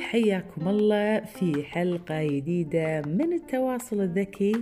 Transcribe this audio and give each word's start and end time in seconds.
حياكم 0.00 0.68
الله 0.68 1.20
في 1.20 1.62
حلقة 1.62 2.26
جديدة 2.26 3.02
من 3.06 3.32
التواصل 3.32 4.00
الذكي. 4.00 4.52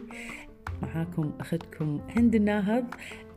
معاكم 0.82 1.32
أختكم 1.40 2.00
هند 2.16 2.34
الناهض. 2.34 2.84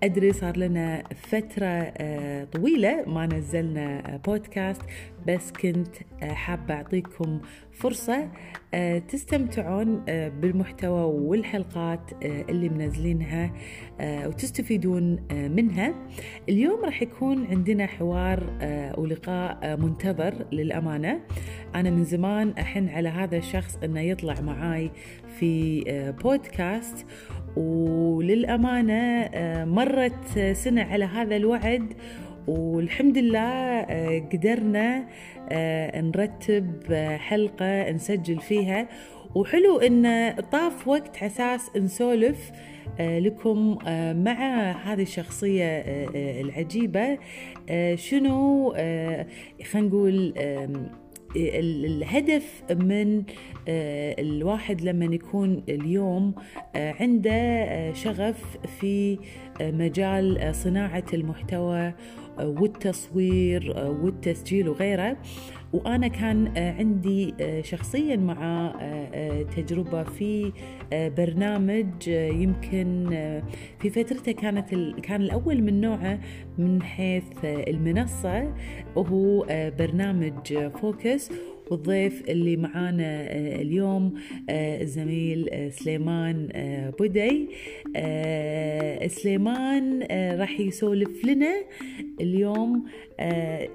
أدري 0.03 0.33
صار 0.33 0.57
لنا 0.57 1.03
فترة 1.15 1.65
آه، 1.65 2.43
طويلة 2.43 3.03
ما 3.07 3.25
نزلنا 3.25 4.19
بودكاست 4.25 4.81
بس 5.27 5.51
كنت 5.51 5.95
آه، 6.23 6.33
حابة 6.33 6.73
أعطيكم 6.73 7.39
فرصة 7.71 8.29
آه، 8.73 8.97
تستمتعون 8.97 10.03
بالمحتوى 10.41 11.03
والحلقات 11.03 12.11
اللي 12.23 12.69
منزلينها 12.69 13.53
وتستفيدون 14.01 15.19
منها. 15.31 15.95
اليوم 16.49 16.85
راح 16.85 17.01
يكون 17.01 17.45
عندنا 17.45 17.85
حوار 17.85 18.43
ولقاء 18.97 19.77
منتظر 19.77 20.45
للأمانة. 20.51 21.21
أنا 21.75 21.89
من 21.89 22.03
زمان 22.03 22.49
أحن 22.49 22.89
على 22.89 23.09
هذا 23.09 23.37
الشخص 23.37 23.77
أنه 23.83 23.99
يطلع 23.99 24.41
معاي 24.41 24.91
في 25.39 25.83
بودكاست. 26.23 27.05
وللأمانة 27.55 29.29
مرت 29.65 30.39
سنة 30.51 30.83
على 30.83 31.05
هذا 31.05 31.35
الوعد. 31.35 31.93
والحمد 32.47 33.17
لله 33.17 33.81
قدرنا 34.33 35.07
نرتب 36.01 36.93
حلقة 37.17 37.91
نسجل 37.91 38.39
فيها. 38.39 38.87
وحلو 39.35 39.77
إن 39.77 40.33
طاف 40.51 40.87
وقت 40.87 41.23
أساس 41.23 41.75
نسولف 41.77 42.51
لكم 42.99 43.77
مع 44.23 44.71
هذه 44.71 45.01
الشخصية 45.01 45.83
العجيبة. 46.41 47.17
شنو 47.95 48.71
خلينا 49.71 49.87
نقول 49.87 50.33
الهدف 51.35 52.63
من 52.71 53.23
آه، 53.67 54.15
الواحد 54.19 54.81
لما 54.81 55.05
يكون 55.05 55.63
اليوم 55.69 56.33
آه، 56.75 56.95
عنده 56.99 57.31
آه، 57.31 57.93
شغف 57.93 58.57
في 58.79 59.19
مجال 59.61 60.55
صناعة 60.55 61.05
المحتوى 61.13 61.93
والتصوير 62.39 63.73
والتسجيل 64.01 64.69
وغيره. 64.69 65.17
وأنا 65.73 66.07
كان 66.07 66.57
عندي 66.57 67.33
شخصيا 67.63 68.15
مع 68.15 68.73
تجربة 69.55 70.03
في 70.03 70.51
برنامج 70.91 72.07
يمكن 72.07 73.09
في 73.79 73.89
فترته 73.89 74.31
كانت 74.31 74.75
كان 75.03 75.21
الأول 75.21 75.61
من 75.61 75.81
نوعه 75.81 76.19
من 76.57 76.81
حيث 76.81 77.45
المنصة 77.45 78.53
وهو 78.95 79.45
برنامج 79.79 80.53
فوكس. 80.81 81.29
والضيف 81.71 82.29
اللي 82.29 82.57
معانا 82.57 83.31
اليوم 83.61 84.13
الزميل 84.49 85.71
سليمان 85.71 86.47
بدي 86.99 87.47
سليمان 89.07 90.03
راح 90.39 90.59
يسولف 90.59 91.25
لنا 91.25 91.53
اليوم 92.21 92.83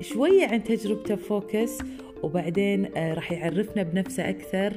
شوية 0.01 0.47
عن 0.47 0.65
تجربته 0.65 1.17
فوكس 1.17 1.79
وبعدين 2.23 2.85
راح 2.97 3.33
يعرفنا 3.33 3.83
بنفسه 3.83 4.29
أكثر 4.31 4.73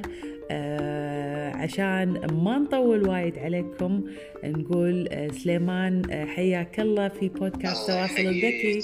عشان 1.60 2.20
ما 2.44 2.58
نطول 2.58 3.08
وايد 3.08 3.38
عليكم 3.38 4.04
نقول 4.44 5.08
سليمان 5.32 6.02
حياك 6.26 6.80
الله 6.80 7.08
في 7.08 7.28
بودكاست 7.28 7.86
تواصل 7.90 8.22
الذكي. 8.22 8.80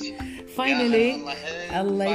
finally 0.57 1.15
الله 1.81 2.15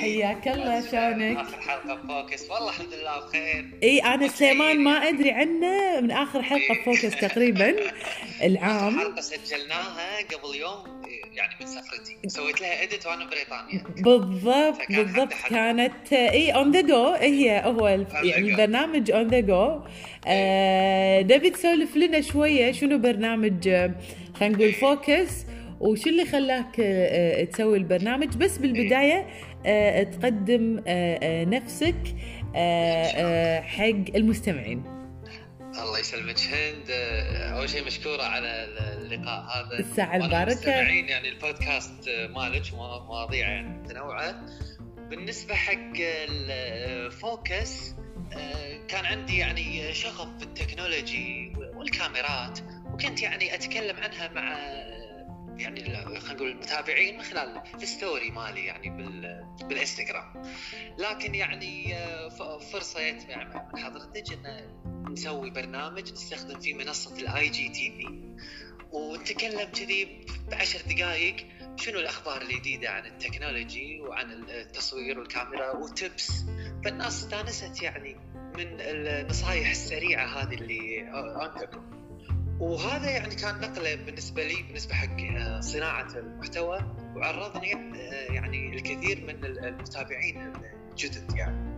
حياك 0.00 0.48
الله 0.48 0.90
شلونك؟ 0.90 1.36
آخر 1.36 1.60
حلقة 1.60 1.98
فوكس. 2.08 2.50
والله 2.50 2.70
الحمد 2.70 2.94
لله 2.94 3.26
بخير 3.26 3.64
اي 3.82 3.98
أنا 3.98 4.28
سليمان 4.28 4.80
ما 4.80 4.90
أدري 4.90 5.30
عنه. 5.30 6.00
من 6.00 6.10
آخر 6.10 6.42
حلقة 6.42 6.74
فوكس 6.84 7.20
تقريبا. 7.20 7.74
العام. 8.42 8.98
حلقة 9.00 9.20
سجلناها 9.20 10.18
قبل 10.18 10.56
يوم. 10.56 11.02
يعني 11.32 11.54
من 11.60 11.66
سفرتي. 11.66 12.16
سويت 12.26 12.60
لها 12.60 12.82
edit 12.82 13.06
وأنا 13.06 13.24
بريطانيا 13.24 13.84
بالضبط 14.02 14.78
بالضبط. 14.90 15.32
كانت 15.48 16.12
اي 16.12 16.54
on 16.54 16.70
the 16.70 16.80
go 16.80 17.06
هي 17.08 17.62
هو 17.64 17.88
يعني 17.88 18.36
البرنامج 18.36 19.10
on 19.10 19.28
the 19.28 19.40
go 19.40 19.80
نبي 21.34 21.50
تسولف 21.50 21.96
لنا 21.96 22.20
شوية 22.20 22.72
شنو 22.72 22.98
برنامج 22.98 23.68
خلينا 24.40 24.56
نقول 24.56 24.72
فوكس. 24.72 25.30
وش 25.80 26.06
اللي 26.06 26.24
خلاك 26.24 26.80
آه، 26.80 27.44
تسوي 27.44 27.78
البرنامج؟ 27.78 28.36
بس 28.36 28.58
بالبداية 28.58 29.26
آه، 29.66 30.02
تقدم 30.02 30.82
آه، 30.86 31.44
نفسك 31.44 32.16
حق 33.66 34.16
المستمعين. 34.16 34.84
الله 35.82 35.98
يسلمك. 35.98 36.40
هند 36.40 36.90
أول 37.56 37.68
شيء 37.68 37.86
مشكورة 37.86 38.22
على 38.22 38.68
اللقاء 39.02 39.44
هذا. 39.44 39.78
الساعة 39.78 40.16
الباركة. 40.16 40.70
يعني 40.70 41.28
البودكاست 41.28 42.08
مالك 42.30 42.74
مواضيع 42.74 43.48
يعني 43.48 43.68
متنوعة. 43.68 44.46
بالنسبة 45.10 45.54
حق 45.54 45.96
الفوكس 45.98 47.94
كان 48.88 49.04
عندي 49.04 49.38
يعني 49.38 49.94
شغف 49.94 50.28
بالتكنولوجي 50.28 51.52
والكاميرات 51.74 52.58
وكنت 52.92 53.22
يعني 53.22 53.54
أتكلم 53.54 53.96
عنها 53.96 54.28
مع 54.28 54.56
يعني 55.60 55.84
خلينا 56.20 56.34
نقول 56.34 56.50
المتابعين 56.50 57.16
من 57.16 57.22
خلال 57.22 57.62
ال 57.74 57.83
story 57.83 58.30
مالي 58.30 58.64
يعني 58.64 58.90
بالإنستغرام. 59.68 60.42
لكن 60.98 61.34
يعني 61.34 61.94
آه، 61.94 62.58
فرصة 62.58 63.00
يعني 63.00 63.68
من 63.74 63.78
حضرتك 63.78 64.32
إن 64.32 64.80
نسوي 65.12 65.50
برنامج 65.50 66.12
نستخدم 66.12 66.60
فيه 66.60 66.74
منصة 66.74 67.18
ال 67.18 67.48
IGTV 67.48 68.30
ونتكلم 68.92 69.70
كذي 69.70 70.26
بعشر 70.50 70.80
دقائق 70.86 71.36
شنو 71.76 71.98
الأخبار 71.98 72.42
الجديده 72.42 72.90
عن 72.90 73.06
التكنولوجي 73.06 74.00
وعن 74.00 74.30
التصوير 74.32 75.18
والكاميرا 75.18 75.70
و 75.70 75.85
tips 75.85 76.44
فالناس 76.84 77.22
استانست 77.22 77.82
يعني 77.82 78.16
من 78.34 78.80
النصائح 78.80 79.70
السريعة 79.70 80.26
هذه 80.26 80.54
اللي 80.54 81.00
عندكم 81.12 81.99
وهذا 82.60 83.10
يعني 83.10 83.34
كان 83.34 83.60
نقلة 83.60 83.94
بالنسبة 83.94 84.44
لي 84.44 84.62
بالنسبة 84.62 84.94
حق 84.94 85.20
آه، 85.20 85.60
صناعة 85.60 86.08
المحتوى 86.16 86.78
وعرضني 87.16 87.74
آه، 87.74 88.32
يعني 88.32 88.76
الكثير 88.76 89.24
من 89.26 89.44
المتابعين 89.44 90.52
الجدد 90.90 91.36
يعني. 91.36 91.70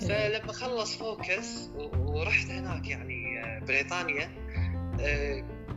فلما 0.00 0.52
خلص 0.52 0.96
فوكس 0.96 1.70
ورحت 1.96 2.46
هناك 2.46 2.88
يعني 2.88 3.44
آه، 3.44 3.58
بريطانيا 3.58 4.30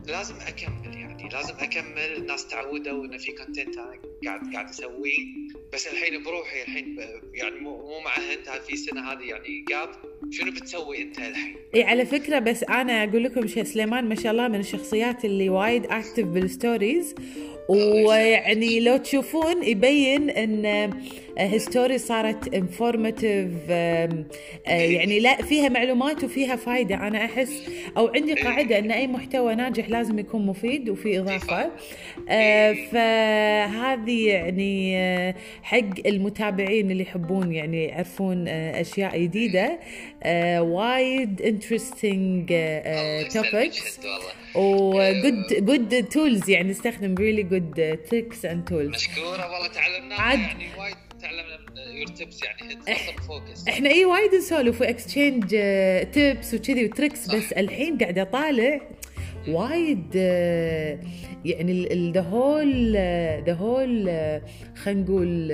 لازم 0.06 0.34
أكمل 0.40 0.96
يعني 1.18 1.32
لازم 1.32 1.54
أكمل. 1.58 2.16
الناس 2.16 2.46
تعودوا 2.46 3.04
انه 3.04 3.18
في 3.18 3.32
content 3.32 3.78
أنا 3.78 4.00
قاعد 4.24 4.54
قاعد 4.54 4.68
أسويه. 4.68 5.18
بس 5.72 5.86
الحين 5.86 6.22
بروحي 6.22 6.62
الحين 6.62 6.96
يعني 7.34 7.60
مو 7.60 7.76
مو 7.76 8.00
مع 8.00 8.18
هند 8.18 8.62
في 8.62 8.76
سنه 8.76 9.12
هذه 9.12 9.22
يعني 9.22 9.64
جاب 9.68 9.90
شنو 10.30 10.50
بتسوي 10.50 11.02
أنت 11.02 11.18
الحين؟ 11.18 11.56
إي 11.74 11.82
على 11.82 12.06
فكرة 12.06 12.38
بس 12.38 12.64
أنا 12.64 13.04
أقول 13.04 13.24
لكم 13.24 13.46
شيء 13.46 13.64
سليمان 13.64 14.08
ما 14.08 14.14
شاء 14.14 14.32
الله 14.32 14.48
من 14.48 14.60
الشخصيات 14.60 15.24
اللي 15.24 15.48
وايد 15.48 15.86
active 15.86 16.24
بال 16.24 16.44
stories 16.44 17.14
ويعني 17.68 18.80
لو 18.80 18.96
تشوفون 18.96 19.62
يبين 19.62 20.30
إن 20.30 20.90
هي 21.38 21.55
story 21.55 21.98
صارت 21.98 22.54
informative 22.54 23.68
يعني 24.66 25.20
لا 25.20 25.36
فيها 25.36 25.68
معلومات 25.68 26.24
وفيها 26.24 26.56
فايدة. 26.56 26.94
أنا 26.94 27.24
أحس 27.24 27.62
أو 27.96 28.06
عندي 28.08 28.34
قاعدة 28.34 28.78
إن 28.78 28.90
أي 28.90 29.06
محتوى 29.06 29.54
ناجح 29.54 29.88
لازم 29.88 30.18
يكون 30.18 30.46
مفيد 30.46 30.88
وفي 30.88 31.18
إضافة. 31.18 31.70
آه، 32.28 32.72
فهذه 32.92 34.26
يعني 34.28 34.96
آه، 34.98 35.34
حق 35.62 36.06
المتابعين 36.06 36.90
اللي 36.90 37.02
يحبون 37.02 37.52
يعني 37.52 37.84
يعرفون 37.84 38.48
آه، 38.48 38.80
أشياء 38.80 39.18
جديدة. 39.18 39.78
وايد 40.60 41.42
interesting 41.42 42.52
topics 43.32 44.00
و 44.54 44.76
good 44.76 45.64
good 45.64 46.04
tools 46.04 46.50
يعني 46.50 46.70
نستخدم 46.70 47.14
really 47.14 47.42
good 47.42 47.98
tricks 48.10 48.44
and 48.44 48.64
tools 48.64 48.88
مشكورة 48.88 49.52
والله 49.52 49.68
تعلمنا 49.68 50.16
يعني 50.16 50.66
وايد. 50.78 51.07
يور 51.98 52.06
تيبس 52.06 52.40
يعني 52.42 52.78
فوكس 53.28 53.68
إحنا 53.68 53.90
اي 53.90 54.04
وايد 54.04 54.34
نسولف 54.34 54.80
و 54.80 54.86
exchanging 54.86 55.48
tips 56.12 56.54
وكذي 56.54 56.84
و 56.84 56.90
tricks 56.90 57.26
بس 57.26 57.52
الحين 57.52 57.98
قاعدة 57.98 58.22
أطالع 58.22 58.80
وايد 59.48 60.12
آه، 60.16 60.98
يعني 61.44 62.12
the 62.12 62.20
whole 62.20 62.92
the 63.46 63.52
whole 63.52 64.10
خلينا 64.74 65.00
نقول 65.00 65.52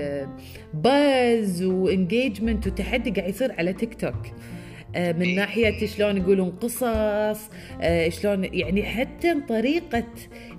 buzz 0.74 1.62
و 1.62 1.72
engagement 1.72 2.66
وتحدي 2.66 3.10
قاعد 3.10 3.28
يصير 3.28 3.52
على 3.52 3.72
تيك 3.72 3.94
توك 3.94 4.14
آه، 4.14 4.53
من 4.94 5.22
إيه. 5.22 5.36
ناحية 5.36 5.86
شلون 5.86 6.16
يقولون 6.16 6.50
قصص 6.50 7.50
آه، 7.80 8.08
شلون 8.08 8.44
يعني 8.44 8.82
حتى 8.82 9.40
طريقة 9.48 10.04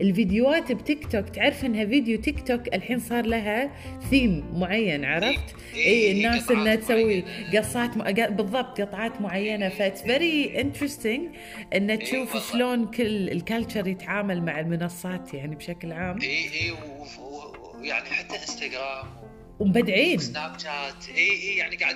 الفيديوهات 0.02 0.72
بتيك 0.72 1.08
توك 1.12 1.30
تعرف 1.30 1.66
إنها 1.66 1.86
فيديو 1.86 2.20
تيك 2.20 2.48
توك 2.48 2.68
الحين 2.76 3.00
صار 3.00 3.26
لها 3.26 3.72
ثيم 4.10 4.60
معين 4.60 5.06
عرفت؟ 5.06 5.56
إيه، 5.76 5.86
اي 5.86 5.92
إيه، 5.92 6.12
الناس 6.12 6.44
قصات 6.44 6.58
إنها 6.58 6.76
تسوي. 6.76 7.24
قصات 7.58 7.98
م... 7.98 8.04
بالضبط 8.36 8.82
قصات 8.82 9.22
معينة 9.22 9.70
ف 9.70 9.76
it's 9.76 10.02
very 10.02 10.62
interesting 10.62 11.30
إن 11.76 12.00
تشوف. 12.00 12.52
شلون 12.52 12.86
كل 12.86 13.30
ال 13.30 13.37
culture 13.37 13.88
يتعامل 13.88 14.42
مع 14.42 14.60
المنصات 14.60 15.34
يعني 15.34 15.56
بشكل 15.56 15.92
عام 15.92 16.22
اي 16.22 16.28
اي 16.30 16.72
ويعني 17.82 18.10
حتى 18.10 18.36
انستغرام 18.36 19.08
ومبدعين 19.60 20.18
وسناب 20.18 20.60
شات 20.60 21.10
اي 21.18 21.30
اي 21.32 21.58
يعني 21.58 21.76
قاعد 21.76 21.96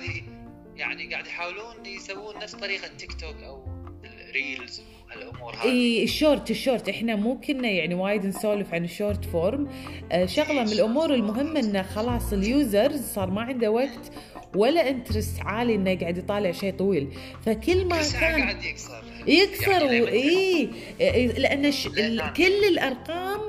يعني 0.80 1.12
قاعد 1.12 1.26
يحاولون 1.26 1.86
يسوون 1.86 2.34
نفس 2.42 2.54
طريقة 2.54 2.88
تيك 2.98 3.12
توك 3.12 3.42
أو 3.42 3.64
ال 4.04 4.17
reels 4.17 4.82
هالامور 5.10 5.54
هذه. 5.54 5.64
إي 5.64 6.04
ال 6.04 6.12
short 6.12 6.50
ال 6.50 6.55
short. 6.55 6.88
إحنا 6.88 7.16
مو 7.16 7.40
كنا 7.40 7.68
يعني 7.68 7.94
وايد 7.94 8.26
نسولف 8.26 8.74
عن 8.74 8.84
ال 8.84 8.91
short 8.91 9.24
form. 9.24 9.68
آه 10.12 10.26
شغلة 10.26 10.64
من 10.64 10.72
الأمور 10.72 11.14
المهمة 11.14 11.60
انه 11.60 11.82
خلاص 11.82 12.32
ال 12.32 12.43
users 12.43 13.00
صار 13.00 13.30
ما 13.30 13.42
عنده 13.42 13.70
وقت 13.70 14.12
ولا 14.56 14.90
interest 14.90 15.40
عالي 15.40 15.74
إنه 15.74 15.94
قاعد 15.94 16.18
يطالع 16.18 16.52
شيء 16.52 16.72
طويل. 16.72 17.08
فكل 17.46 17.84
ما 17.84 18.02
كان 18.20 18.42
قاعد 18.42 18.64
يكسر. 18.64 19.04
يكسر 19.26 19.92
يعني 19.92 20.08
إي. 20.08 20.70
إيه، 21.00 21.26
لأن 21.26 21.72
ش... 21.72 21.88
كل 22.36 22.64
الأرقام 22.68 23.40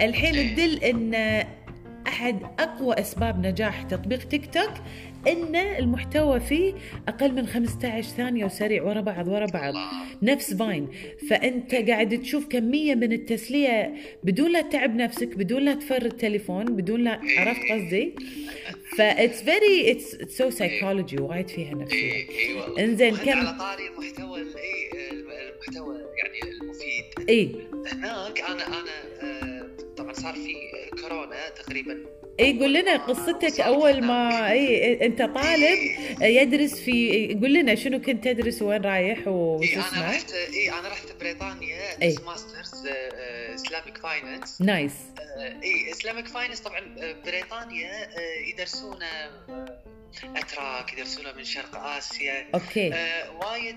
الحين 0.00 0.34
إيه. 0.34 0.54
تدل 0.54 0.84
إن 0.84 1.14
أحد 2.08 2.42
أقوى 2.58 2.94
أسباب 3.00 3.46
نجاح 3.46 3.82
تطبيق 3.82 4.28
تيك 4.28 4.54
توك 4.54 4.72
إن 5.28 5.56
المحتوى 5.56 6.40
فيه 6.40 6.74
أقل 7.08 7.32
من 7.32 7.46
15 7.46 8.08
ثانية 8.08 8.44
وسريع 8.44 8.82
ورا 8.82 9.00
بعض 9.00 9.28
ورا 9.28 9.46
بعض. 9.46 9.74
نفس 10.22 10.54
فاين. 10.54 10.88
فأنت 11.30 11.74
قاعد 11.74 12.20
تشوف 12.22 12.46
كمية 12.46 12.94
من 12.94 13.12
التسلية 13.12 13.94
بدون 14.24 14.52
لا 14.52 14.60
تتعب 14.60 14.96
نفسك 14.96 15.28
بدون 15.36 15.62
لا 15.62 15.74
تفر 15.74 16.02
التليفون 16.04 16.64
بدون 16.64 17.04
لا 17.04 17.20
عرفت 17.38 17.60
قصدي؟ 17.72 18.14
that's 18.96 19.42
very 19.42 19.90
it's 19.92 20.16
so 20.36 20.50
psychology 20.50 21.16
وايد 21.20 21.48
فيها 21.48 21.74
نفسيه 21.74 22.12
اي 22.12 22.28
اي 22.48 22.54
والله. 22.54 23.12
وحتى 23.12 23.24
كم- 23.24 23.38
على 23.38 23.58
طاري 23.58 23.82
المحتوى 23.88 24.40
ال- 24.40 24.56
اي 24.56 24.90
المحتوى 25.12 25.96
يعني 25.96 26.52
المفيد. 26.60 27.28
اي 27.28 27.52
هناك 27.92 28.40
أنا 28.40 28.66
أنا 28.66 28.90
آه، 29.22 29.66
طبعا 29.96 30.12
صار 30.12 30.34
في 30.34 30.54
كورونا 31.02 31.48
تقريبا 31.48 31.98
اي 32.40 32.58
قول 32.58 32.72
لنا 32.74 32.96
قصتك 32.96 33.60
أول 33.60 34.04
ما 34.04 34.50
اي 34.50 35.06
أنت 35.06 35.18
طالب 35.22 35.78
يدرس 36.20 36.74
في 36.80 37.28
قول 37.40 37.52
لنا 37.54 37.74
شنو 37.74 38.00
كنت 38.00 38.24
تدرس 38.24 38.62
وين 38.62 38.82
رايح 38.82 39.28
وش 39.28 39.66
اي 39.68 39.74
أنا 39.76 40.06
رحت 40.10 40.32
اي 40.32 40.70
أنا 40.72 40.88
رحت 40.88 41.12
بريطانيا. 41.20 41.78
ادرس 42.02 42.20
master's 42.20 42.86
Islamic 43.54 43.98
finance 43.98 44.60
nice 44.60 44.92
اي 45.62 45.90
Islamic 45.92 46.28
finance 46.28 46.60
طبعا 46.60 46.78
آه، 46.98 47.14
بريطانيا 47.26 47.92
آه، 48.04 48.48
يدرسونه 48.52 49.06
آه، 49.06 49.82
أتراك 50.36 50.92
يدرسونه 50.92 51.32
من 51.32 51.44
شرق 51.44 51.76
آسيا. 51.76 52.46
أوكي. 52.54 52.94
آه، 52.94 53.30
وايد 53.30 53.76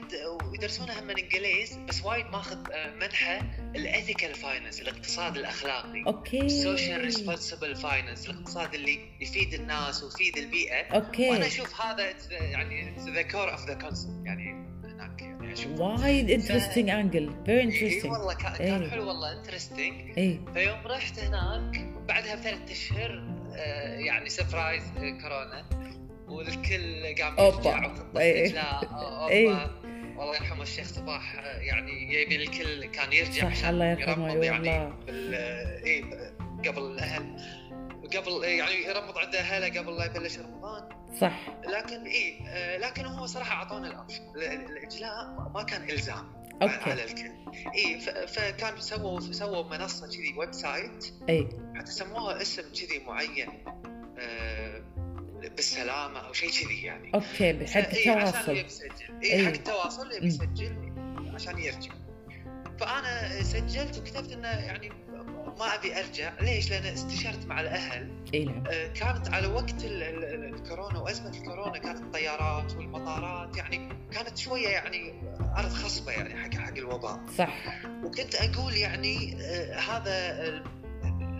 ويدرسونه 0.51 0.99
هم 0.99 1.03
من 1.07 1.17
إنجليز 1.19 1.73
بس 1.89 2.05
وايد 2.05 2.25
ماخذ 2.25 2.57
منحة 3.01 3.41
ال 3.75 3.83
ethical 3.83 4.35
finance 4.35 4.81
الاقتصاد 4.81 5.37
الأخلاقي. 5.37 6.03
أوكي. 6.07 6.41
السوشيال 6.41 7.01
ريسبونسبل 7.01 7.75
فاينانس 7.75 8.29
الاقتصاد 8.51 8.73
اللي 8.73 8.99
يفيد 9.21 9.53
الناس 9.53 10.03
ويفيد 10.03 10.37
البيئة. 10.37 10.75
وأنا 10.75 11.05
okay 11.05 11.47
أشوف 11.47 11.81
هذا 11.81 12.13
يعني 12.31 12.95
the 13.15 13.21
core 13.21 13.51
of 13.51 13.67
the 13.67 13.73
concept 13.73 14.25
يعني 14.25 14.51
هناك 14.83 15.21
يعني 15.21 15.53
أشوف 15.53 15.79
وايد 15.79 16.29
interesting 16.29 16.89
angle 16.89 17.33
very 17.45 17.59
اي 17.59 17.63
interesting 17.63 18.11
والله 18.11 18.33
كان, 18.33 18.53
كان 18.53 18.81
إيه. 18.81 18.89
حلو 18.89 19.07
والله 19.07 19.39
interesting 19.39 20.17
اي 20.17 20.39
فيوم 20.53 20.87
رحت 20.87 21.19
هناك 21.19 21.79
بعدها 22.07 22.35
بثلاث 22.35 22.71
أشهر 22.71 23.23
آه، 23.55 23.99
يعني 23.99 24.29
surprise 24.29 24.83
آه، 24.83 25.21
كورونا. 25.21 25.65
والكل 26.27 27.15
قام. 27.21 27.35
يرجع 27.39 27.91
إيه. 28.17 28.59
آه، 28.59 29.29
إيه. 29.29 29.49
أوبا. 29.49 29.81
والله 30.17 30.35
يرحمه 30.35 30.63
الشيخ 30.63 30.87
صباح 30.87 31.35
يعني 31.59 32.13
يبي 32.13 32.35
الكل 32.35 32.85
كان 32.85 33.13
يرجع 33.13 33.53
صح، 33.53 33.67
الله 33.67 33.85
يرحمه، 33.85 34.33
يعني 34.33 34.69
آه، 34.69 34.93
إيه 35.83 36.03
قبل 36.67 36.81
الأهل. 36.81 37.60
قبل 38.17 38.43
يعني 38.43 38.83
يرمض 38.83 39.17
عند 39.17 39.35
اهله 39.35 39.79
قبل 39.79 39.95
لا 39.97 40.05
يبلش 40.05 40.37
رمضان. 40.39 40.89
صح. 41.21 41.39
لكن 41.67 42.03
اي 42.05 42.39
آه، 42.47 42.77
لكن 42.77 43.05
هو 43.05 43.25
صراحة 43.25 43.55
اعطونا 43.55 43.87
ال 43.87 43.93
option 43.93 44.23
ال- 44.35 44.43
ال- 44.43 44.71
الإجلاء 44.77 45.49
ما 45.55 45.63
كان 45.63 45.89
إلزام 45.89 46.41
okay. 46.61 46.73
على 46.91 47.03
الكل. 47.03 47.31
اي 47.75 47.99
فكان 48.27 48.81
سووا 48.81 49.19
سووا 49.19 49.63
منصة 49.77 50.07
كذي 50.07 50.33
website. 50.37 51.13
إي. 51.29 51.47
حتى 51.75 51.91
سموها 51.91 52.41
اسم 52.41 52.61
كذي 52.61 52.99
معين 53.07 53.49
آه، 54.19 54.81
بالسلامة 55.55 56.19
أو 56.19 56.33
شيء 56.33 56.49
كذي 56.49 56.81
يعني. 56.83 57.11
okay 57.15 57.67
حق 57.67 57.79
التواصل 57.79 58.51
يبي 58.51 58.65
يسجل 58.67 59.19
إي. 59.23 59.33
إي. 59.33 59.45
حق 59.45 59.51
التواصل 59.53 60.11
يبي. 60.11 60.27
يسجل 60.27 60.93
عشان 61.35 61.59
يرجع. 61.59 61.91
فأنا 62.79 63.43
سجلت 63.43 63.97
وكتبت 63.97 64.31
إنه 64.31 64.47
يعني 64.47 64.91
ما 65.59 65.75
أبي 65.75 65.99
أرجع. 65.99 66.33
ليش؟ 66.41 66.69
لأن 66.71 66.83
استشرت 66.85 67.45
مع 67.45 67.61
الأهل. 67.61 68.09
إي 68.33 68.45
نعم. 68.45 68.63
آه، 68.67 68.87
كانت 68.87 69.29
على 69.29 69.47
وقت 69.47 69.83
ال- 69.85 70.03
ال- 70.03 70.23
ال- 70.23 70.53
الكورونا 70.55 70.99
وأزمة 70.99 71.29
الكورونا 71.29 71.77
كانت 71.77 72.01
الطيارات 72.01 72.73
والمطارات 72.75 73.57
يعني 73.57 73.89
كانت 74.11 74.37
شوية 74.37 74.67
يعني 74.67 75.13
أرض 75.57 75.69
خصبة 75.69 76.11
يعني 76.11 76.35
حق 76.43 76.53
حق 76.61 76.77
الوباء. 76.77 77.19
صح. 77.37 77.83
وكنت 78.03 78.35
أقول 78.35 78.73
يعني 78.77 79.35
آه، 79.41 79.75
هذا 79.79 80.37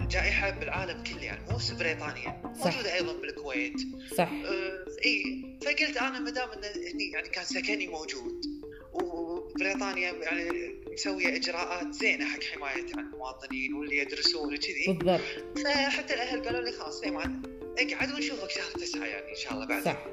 الجائحة 0.02 0.50
بالعالم 0.50 1.04
كله 1.04 1.24
يعني 1.24 1.40
مو 1.52 1.58
بس 1.58 1.72
بريطانيا 1.72 2.42
صح. 2.60 2.66
موجودة 2.66 2.94
أيضا 2.94 3.14
بالكويت. 3.22 3.78
صح. 4.18 4.30
آه، 4.32 4.86
إي 5.06 5.46
فقلت 5.66 5.98
أنا 5.98 6.20
ما 6.20 6.32
دام 6.32 6.50
انه 6.50 6.68
هني 6.68 7.12
يعني 7.14 7.30
كان 7.30 7.46
سكني 7.46 7.88
موجود. 7.88 8.42
وبريطانيا 8.94 10.12
يعني 10.12 10.76
مسوية 10.94 11.36
إجراءات 11.36 11.94
زينة 11.94 12.26
حق 12.26 12.44
حماية 12.44 12.86
عن 12.98 13.06
المواطنين 13.14 13.74
واللي 13.74 13.98
يدرسون 13.98 14.54
وكذي. 14.54 14.86
بالضبط. 14.88 15.22
فحتى 15.66 16.14
الأهل 16.14 16.44
قالوا 16.46 16.62
لي 16.62 16.72
خلاص 16.72 17.00
سليمان 17.00 17.42
اقعد 17.80 18.12
ونشوفك 18.14 18.50
شهر 18.50 18.72
تسعة 18.72 19.06
يعني 19.06 19.30
إن 19.32 19.36
شاء 19.36 19.54
الله 19.54 19.66
بعد. 19.66 19.84
صح. 19.84 20.06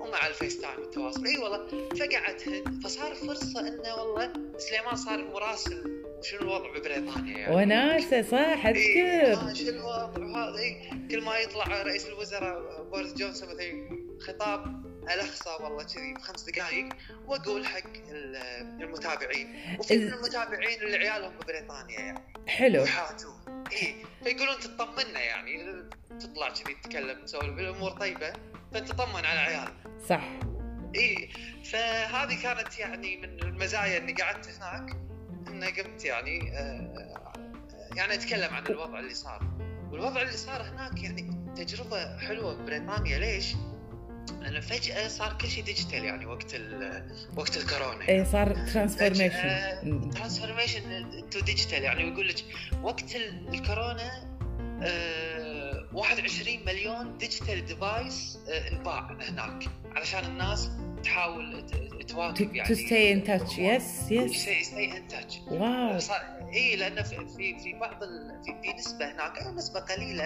ومع 0.00 0.26
ال 0.26 0.60
FaceTime 0.60 0.80
والتواصل 0.80 1.26
إي 1.26 1.38
والله. 1.38 1.88
فقعدت 1.88 2.48
هناك 2.48 2.84
فصار 2.84 3.14
فرصة 3.14 3.60
إنه 3.60 3.94
والله 3.94 4.32
سليمان 4.58 4.96
صار 4.96 5.18
المراسل 5.18 6.02
وشنو 6.18 6.40
الوضع 6.40 6.70
ببريطانيا 6.78 7.38
يعني؟ 7.38 7.56
وناسة 7.56 8.22
صح 8.22 8.66
إيه، 8.66 9.22
أذكر. 9.22 9.50
آه، 9.50 9.52
شو 9.52 9.68
الوضع؟ 9.68 10.10
وهذا 10.18 10.58
إيه، 10.58 10.90
كل 11.10 11.20
ما 11.20 11.38
يطلع 11.38 11.82
رئيس 11.82 12.06
الوزراء 12.06 12.82
بوريس 12.90 13.14
جونسون 13.14 13.48
مثلا 13.48 13.88
خطاب 14.20 14.81
الخصه 15.10 15.56
والله 15.64 15.84
كذي 15.84 16.14
بخمس 16.14 16.42
دقائق 16.42 16.88
وأقول 17.26 17.66
حق 17.66 17.78
ال- 18.10 18.36
المتابعين. 18.82 19.76
وفي 19.78 19.96
من 19.98 20.02
ال- 20.08 20.14
المتابعين 20.14 20.82
اللي 20.82 20.96
عيالهم 20.96 21.32
ببريطانيا 21.38 22.00
يعني. 22.00 22.18
حلو. 22.48 22.82
وحاتوه 22.82 23.66
اي 23.72 23.96
فيقولون 24.24 24.60
تطمنا 24.60 25.20
يعني 25.20 25.82
تطلع 26.20 26.48
كذي 26.48 26.74
تتكلم 26.74 27.24
تسولف 27.24 27.58
الأمور 27.58 27.90
طيبة 27.90 28.32
فانت 28.74 28.88
تطمن 28.92 29.24
على 29.24 29.38
عيالك 29.40 29.74
صح. 30.08 30.24
اي 30.96 31.28
فهذه 31.64 32.42
كانت 32.42 32.78
يعني 32.78 33.16
من 33.16 33.42
المزايا 33.42 33.98
اني 33.98 34.12
قعدت 34.12 34.48
هناك. 34.48 34.96
اني 35.48 35.66
قمت 35.82 36.04
يعني 36.04 36.58
آه، 36.58 37.32
يعني 37.96 38.14
أتكلم 38.14 38.54
عن 38.54 38.66
الوضع 38.66 38.98
اللي 38.98 39.14
صار. 39.14 39.42
والوضع 39.92 40.22
اللي 40.22 40.32
صار 40.32 40.62
هناك 40.62 41.02
يعني 41.02 41.52
تجربة 41.56 42.18
حلوة 42.18 42.54
ببريطانيا 42.54 43.18
ليش؟ 43.18 43.54
لأن 44.40 44.60
فجأة 44.60 45.08
صار 45.08 45.38
كل 45.40 45.48
شيء 45.48 45.64
digital 45.64 46.04
يعني 46.04 46.26
وقت 46.26 46.54
ال- 46.54 47.02
وقت 47.36 47.56
الكورونا 47.56 48.08
اي 48.08 48.24
صار 48.24 48.54
ترانسفورميشن 48.72 50.10
ترانسفورميشن 50.14 50.90
انتو 50.92 51.40
ديجيتال 51.40 51.82
يعني 51.82 52.08
يقول 52.08 52.28
لك 52.28 52.44
وقت 52.82 53.16
ال- 53.16 53.54
الكورونا 53.54 54.32
آه 54.82 55.88
21 55.92 56.64
مليون 56.66 57.18
digital 57.18 57.64
device 57.66 58.38
آه 58.48 58.68
انباع 58.72 59.16
هناك 59.20 59.64
علشان 59.96 60.24
الناس 60.24 60.70
تحاول 61.04 61.66
تواكب 62.08 62.54
يعني 62.56 62.68
to 62.68 62.78
stay 62.78 63.14
in 63.16 63.28
touch. 63.28 63.50
yes 63.56 64.10
yes. 64.10 64.36
stay 64.36 64.96
in 64.98 65.08
touch 65.08 65.38
wow 65.46 65.98
اي 66.54 66.76
لأن 66.76 67.02
في 67.02 67.16
في 67.62 67.72
بعض 67.80 68.02
ال... 68.02 68.42
في, 68.44 68.54
في 68.62 68.78
نسبة 68.78 69.12
هناك 69.12 69.46
نسبة 69.56 69.80
قليلة 69.80 70.24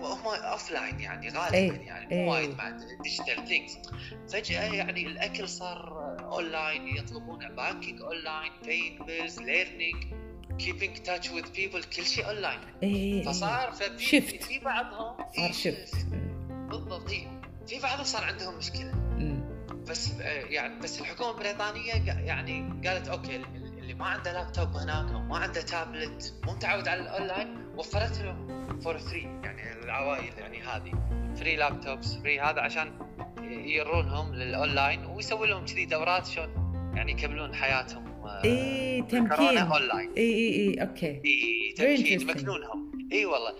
آه، 0.00 0.14
هم 0.14 0.26
offline 0.26 1.00
يعني 1.00 1.28
غالبا 1.28 1.54
إيه، 1.54 1.72
يعني 1.72 2.12
إيه. 2.12 2.24
مو 2.24 2.32
وايد 2.32 2.56
مع 2.58 2.70
digital 3.02 3.48
things 3.48 3.72
فجأة 4.32 4.74
يعني 4.74 5.06
الأكل 5.06 5.48
صار 5.48 5.98
اون 6.20 6.44
لاين 6.44 6.88
يطلبون 6.88 7.48
banking 7.48 8.00
online 8.02 8.52
paying 8.62 9.02
bills 9.02 9.36
learning 9.38 10.06
keeping 10.62 11.06
touch 11.06 11.28
with 11.28 11.56
people 11.56 11.86
كل 11.96 12.04
شيء 12.04 12.26
اون 12.26 12.36
لاين 12.36 12.60
اي 12.82 13.22
فصار 13.22 13.72
ففي. 13.72 14.20
في 14.20 14.58
بعضهم 14.58 15.16
صار 15.16 15.44
إيه، 15.44 15.52
شفت 15.52 16.06
بالضبط 16.68 17.10
إيه. 17.10 17.40
في 17.66 17.78
بعضهم 17.78 18.04
صار 18.04 18.24
عندهم 18.24 18.58
مشكلة. 18.58 19.04
بس 19.88 20.10
آه، 20.20 20.44
يعني 20.44 20.80
بس 20.80 21.00
الحكومة 21.00 21.30
البريطانية 21.30 21.92
يعني 22.06 22.80
قالت 22.88 23.08
okay 23.08 23.36
اللي 23.78 23.94
ما 23.94 24.06
عنده 24.06 24.32
لابتوب 24.32 24.76
هناك 24.76 25.12
أو 25.12 25.18
ما 25.18 25.38
عنده 25.38 25.60
تابلت 25.60 26.34
مو 26.44 26.52
متعود 26.52 26.88
على 26.88 27.02
الاونلاين 27.02 27.63
وفرت 27.76 28.18
لهم 28.22 28.46
for 28.80 28.98
free 28.98 29.22
يعني 29.44 29.84
العوائل 29.84 30.32
يعني 30.38 30.62
هذه. 30.62 30.92
free 31.36 31.56
laptops 31.56 32.16
free 32.16 32.40
هذا 32.40 32.60
عشان 32.60 32.92
يرونهم 33.66 34.34
للاونلاين 34.34 35.04
ويسوي 35.06 35.46
لهم 35.48 35.64
كذي 35.64 35.84
دورات 35.84 36.26
شلون 36.26 36.48
يعني 36.96 37.12
يكملون 37.12 37.54
حياتهم 37.54 38.04
آه، 38.24 38.44
اي 38.44 39.02
تمكين. 39.02 39.58
اونلاين 39.58 40.10
اي 40.16 40.34
اي 40.34 40.56
اي 40.56 40.82
okay. 40.82 41.20
اي 41.24 41.74
Very 41.76 41.98
تمكين. 41.98 42.20
يمكنونهم 42.20 43.08
إي 43.12 43.24
والله. 43.26 43.54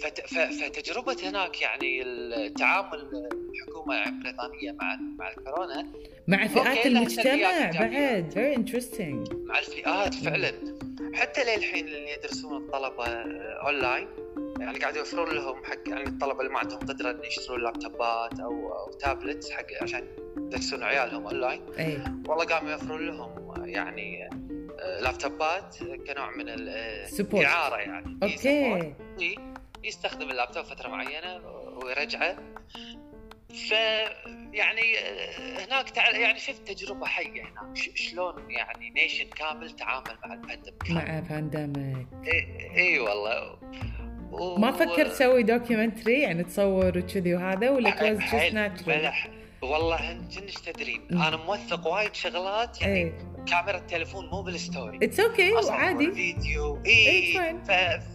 فت... 0.00 0.20
ف... 0.20 0.38
فتجربة 0.38 1.16
هناك 1.28 1.62
يعني 1.62 2.02
التعامل 2.02 2.98
الحكومة 3.54 4.06
البريطانية 4.06 4.72
مع 4.72 4.96
مع 5.18 5.30
الكورونا 5.30 5.86
مع 6.28 6.46
فئات 6.46 6.86
المجتمع 6.86 7.70
بعد. 7.70 8.32
Very 8.32 8.58
interesting. 8.58 9.34
مع 9.48 9.58
الفئات 9.58 10.14
فعلا. 10.14 10.52
حتى 11.14 11.44
للحين 11.56 11.88
اللي 11.88 12.10
يدرسون 12.12 12.56
الطلبة 12.56 13.06
اونلاين 13.06 14.08
يعني 14.60 14.78
قاعد 14.78 14.96
يوفرون 14.96 15.34
لهم 15.34 15.64
حق 15.64 15.88
يعني 15.88 16.02
الطلبة 16.08 16.40
اللي 16.40 16.52
ما 16.52 16.58
عندهم 16.58 16.78
قدرة 16.78 17.10
إن 17.10 17.24
يشترون 17.24 17.62
لابتوبات 17.62 18.40
أو 18.40 18.72
أو 18.72 18.92
tablets 18.92 19.50
حق 19.50 19.66
عشان 19.82 20.06
يدرسون 20.36 20.82
عيالهم 20.82 21.26
اونلاين 21.26 21.62
إي. 21.78 21.98
والله 22.28 22.44
قاموا 22.44 22.70
يوفرون 22.70 23.06
لهم 23.06 23.52
يعني 23.64 24.28
آه، 24.80 25.00
لابتوبات 25.00 25.76
كنوع 26.06 26.30
من 26.36 26.48
ال- 26.48 26.68
آه، 26.68 27.06
Support. 27.06 27.44
اعاره 27.44 27.76
يعني. 27.76 28.18
okay. 28.22 29.36
يستخدم 29.84 30.30
اللابتوب 30.30 30.64
فترة 30.64 30.88
معينة 30.88 31.40
ويرجعه. 31.84 32.36
ف 33.52 33.70
يعني 34.52 34.98
آه، 34.98 35.64
هناك 35.64 35.90
تع... 35.90 36.10
يعني 36.10 36.38
شفت 36.38 36.68
تجربة 36.68 37.06
حية 37.06 37.42
هناك. 37.42 37.76
ش... 37.76 37.90
شلون 37.94 38.50
يعني 38.50 38.90
nation 38.90 39.28
كامل 39.28 39.70
تعامل 39.70 40.18
مع 40.26 40.34
ال 40.34 40.40
pandemic 40.40 40.90
مع 40.90 41.20
بانديميك 41.20 42.06
إي 42.26 42.70
إي 42.76 42.98
والله. 42.98 43.58
و... 44.32 44.58
ما 44.58 44.72
فكرت 44.72 45.10
تسوي 45.10 45.42
documentary؟ 45.42 46.20
يعني 46.20 46.44
تصور 46.44 46.98
وكذي 46.98 47.34
وهذا 47.34 47.70
ولا 47.70 47.90
natural 47.90 48.86
بلح 48.86 49.28
والله 49.62 50.20
كنش 50.34 50.54
تدرين 50.54 51.00
مم. 51.10 51.22
أنا 51.22 51.36
موثق 51.36 51.86
وايد 51.86 52.14
شغلات 52.14 52.80
يعني 52.80 53.04
إي. 53.04 53.12
كاميرا 53.50 53.78
التليفون 53.78 54.26
مو 54.26 54.42
بال 54.42 54.56
story. 54.56 54.98
it's 55.02 55.20
okay 55.20 55.58
أصور 55.58 55.72
عادي. 55.72 56.12
فيديو 56.12 56.82
إي. 56.86 57.58
ف... 57.66 57.70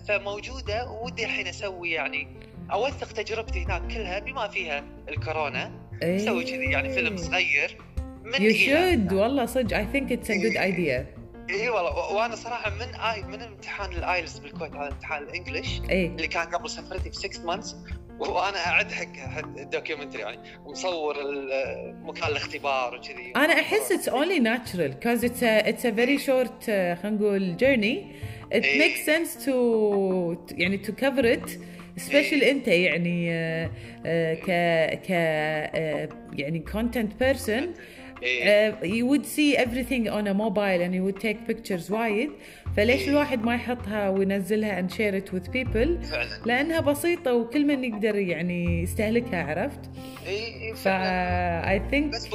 فموجودة 0.07 0.89
ودي 0.89 1.25
الحين 1.25 1.47
أسوي 1.47 1.91
يعني 1.91 2.27
اوثق 2.71 3.11
تجربتي 3.11 3.63
هناك 3.63 3.81
كلها 3.93 4.19
بما 4.19 4.47
فيها 4.47 4.83
الكورونا. 5.09 5.71
أسوي 6.03 6.43
كذي 6.43 6.65
يعني 6.71 6.89
فيلم 6.93 7.17
صغير. 7.17 7.77
من 8.23 8.41
you. 8.41 8.53
should 8.53 9.13
والله 9.13 9.45
صدق. 9.45 9.77
I 9.77 9.87
think 9.91 10.11
it's 10.11 10.31
a 10.31 10.33
good 10.35 10.57
idea 10.57 11.07
اي 11.49 11.69
والله. 11.69 12.13
وأنا 12.13 12.35
صراحة 12.35 12.69
من 12.75 12.95
آي 12.95 13.23
من 13.23 13.41
امتحان 13.41 13.91
ال 13.93 14.01
IELTS 14.01 14.39
بالكويت 14.39 14.73
هذا 14.73 14.91
امتحان 14.91 15.23
ال 15.23 15.31
English 15.31 15.81
اي 15.89 16.05
اللي 16.05 16.27
كان 16.27 16.47
قبل 16.47 16.69
سفرتي 16.69 17.09
ب 17.09 17.13
6 17.13 17.45
months 17.45 17.75
وأنا 18.19 18.67
أعد 18.67 18.91
حق 18.91 19.15
حق 19.15 19.57
ال 19.57 19.63
documentary 19.63 20.21
يعني 20.21 20.39
ومصور 20.65 21.15
ال- 21.21 22.03
مكان 22.05 22.27
الاختبار 22.31 22.95
وكذي. 22.95 23.33
أنا 23.35 23.53
أحس 23.53 23.91
it's 23.91 24.09
only 24.09 24.39
natural 24.39 24.93
a 24.93 25.63
it's 25.67 25.83
a 25.85 25.91
very 25.91 26.25
short 26.25 26.63
uh, 26.63 27.01
خلينا 27.01 27.09
نقول 27.09 27.57
it 27.59 28.51
إيه. 28.51 28.79
makes 28.81 28.99
sense 29.05 29.43
to 29.45 29.49
يعني 30.51 30.81
to 30.85 30.89
cover 30.89 31.23
it. 31.37 31.49
إيه. 32.43 32.51
انت 32.51 32.67
يعني 32.67 33.29
uh, 33.29 33.69
uh, 33.69 34.45
ك 34.45 34.49
ك 35.03 35.07
uh, 35.07 36.15
يعني 36.39 36.59
person 37.21 37.49
إيه. 37.49 37.69
Uh, 38.21 38.85
you 38.85 39.05
would 39.05 39.25
see 39.25 39.55
everything 39.57 40.09
on 40.09 40.27
a 40.27 40.33
mobile 40.33 40.81
and 40.85 40.93
you 40.95 41.03
would 41.03 41.19
take 41.21 41.47
pictures 41.47 41.91
وايد 41.91 42.29
فليش 42.77 43.01
إيه. 43.01 43.09
الواحد 43.09 43.43
ما 43.43 43.55
يحطها 43.55 44.09
وينزلها 44.09 44.81
and 44.81 44.91
share 44.91 45.15
it 45.21 45.33
with 45.33 45.51
people 45.51 46.05
فعلا. 46.11 46.41
لأنها 46.45 46.79
بسيطة 46.79 47.33
وكل 47.33 47.65
من 47.65 47.83
يقدر 47.83 48.15
يعني 48.15 48.83
يستهلكها 48.83 49.43
عرفت؟ 49.43 49.79
اي 50.27 50.67
اي 50.67 50.73
ف 50.73 50.77
فعلا. 50.83 51.79
I 51.79 51.91
think 51.93 52.15
بس 52.15 52.27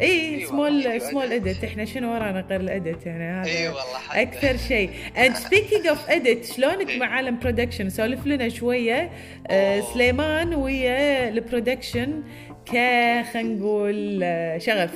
a 0.00 0.46
small 0.46 1.00
small. 1.00 1.32
edit 1.32 1.64
إحنا 1.64 1.84
شنو 1.84 2.12
ورانا 2.12 2.40
غير 2.40 2.60
ال 2.60 2.69
edit 2.69 3.06
يعني؟ 3.06 3.24
هذا 3.24 3.50
اي 3.58 3.68
والله 3.68 3.98
حتى. 4.08 4.22
أكثر 4.22 4.56
شيء. 4.56 4.90
And 5.16 5.32
speaking 5.36 5.86
of 5.88 6.10
edit 6.10 6.54
شلونك. 6.56 6.90
مع 6.98 7.06
عالم 7.06 7.38
production 7.38 7.90
سولف 7.90 8.26
لنا 8.26 8.48
شوية 8.48 9.10
آه، 9.46 9.80
أوه. 9.80 9.94
سليمان 9.94 10.54
ويا 10.54 11.28
ال 11.28 11.36
production 11.36 12.22
ك 12.66 12.70
خلينا 13.32 13.42
نقول 13.42 14.20
آه، 14.22 14.58
شغف. 14.58 14.94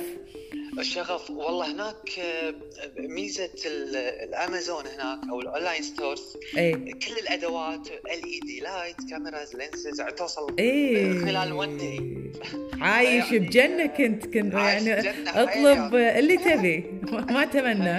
الشغف 0.79 1.29
والله 1.31 1.71
هناك 1.71 2.19
آه، 2.19 2.53
ميزة 2.99 3.49
ال- 3.65 3.95
الأمازون 3.95 4.83
هناك 4.87 5.19
أو 5.29 5.39
ال 5.41 5.47
online 5.47 5.83
stores 5.83 6.37
إي. 6.57 6.71
كل 6.73 7.13
الأدوات 7.21 7.87
LED 7.87 8.59
light 8.59 8.95
cameras 9.09 9.55
lenses 9.55 10.01
توصل 10.17 10.55
إي. 10.59 11.19
خلال 11.19 11.59
one 11.59 11.81
day. 11.81 12.01
عايش 12.81 13.25
يعني- 13.31 13.39
بجنه 13.39 13.85
كنت 13.85 14.25
كنت 14.25 14.53
يعني 14.53 14.99
أطلب. 15.27 15.95
اللي 15.95 16.37
تبي. 16.37 16.83
ما 17.33 17.43
أتمنى. 17.43 17.97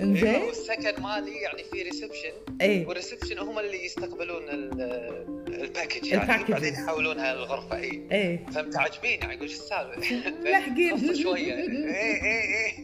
إنزين. 0.00 0.34
والسكن 0.42 1.02
مالي 1.02 1.36
يعني 1.36 1.64
في 1.72 1.82
reception 1.82 2.32
إي. 2.60 2.84
وال 2.84 2.94
reception 2.94 3.38
هم 3.38 3.58
اللي 3.58 3.84
يستقبلون 3.84 4.42
ال- 4.48 5.37
package 5.54 6.06
يعني. 6.06 6.44
بعدين 6.44 6.74
يحولونها 6.74 7.34
للغرفة 7.34 7.76
اي 7.76 8.08
اي 8.12 8.46
فمتعجبين 8.54 9.20
يعني 9.20 9.34
أقول 9.36 9.50
شو 9.50 9.56
السالفه 9.62 10.14
لاحقين. 10.44 11.14
شوية. 11.14 11.54
اي 11.54 12.22
اي 12.22 12.66
اي 12.66 12.82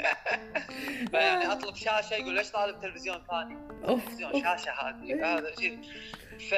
فيعني 1.11 1.53
أطلب 1.53 1.77
شاشة 1.77 2.15
يقول 2.15 2.35
ليش 2.35 2.51
طالب 2.51 2.81
تلفزيون 2.81 3.17
ثاني؟ 3.31 3.57
تلفزيون. 3.87 4.33
شاشة 4.33 4.71
هذه 4.73 5.25
هذا 5.39 5.51
شيء. 5.61 5.79
ف 6.51 6.55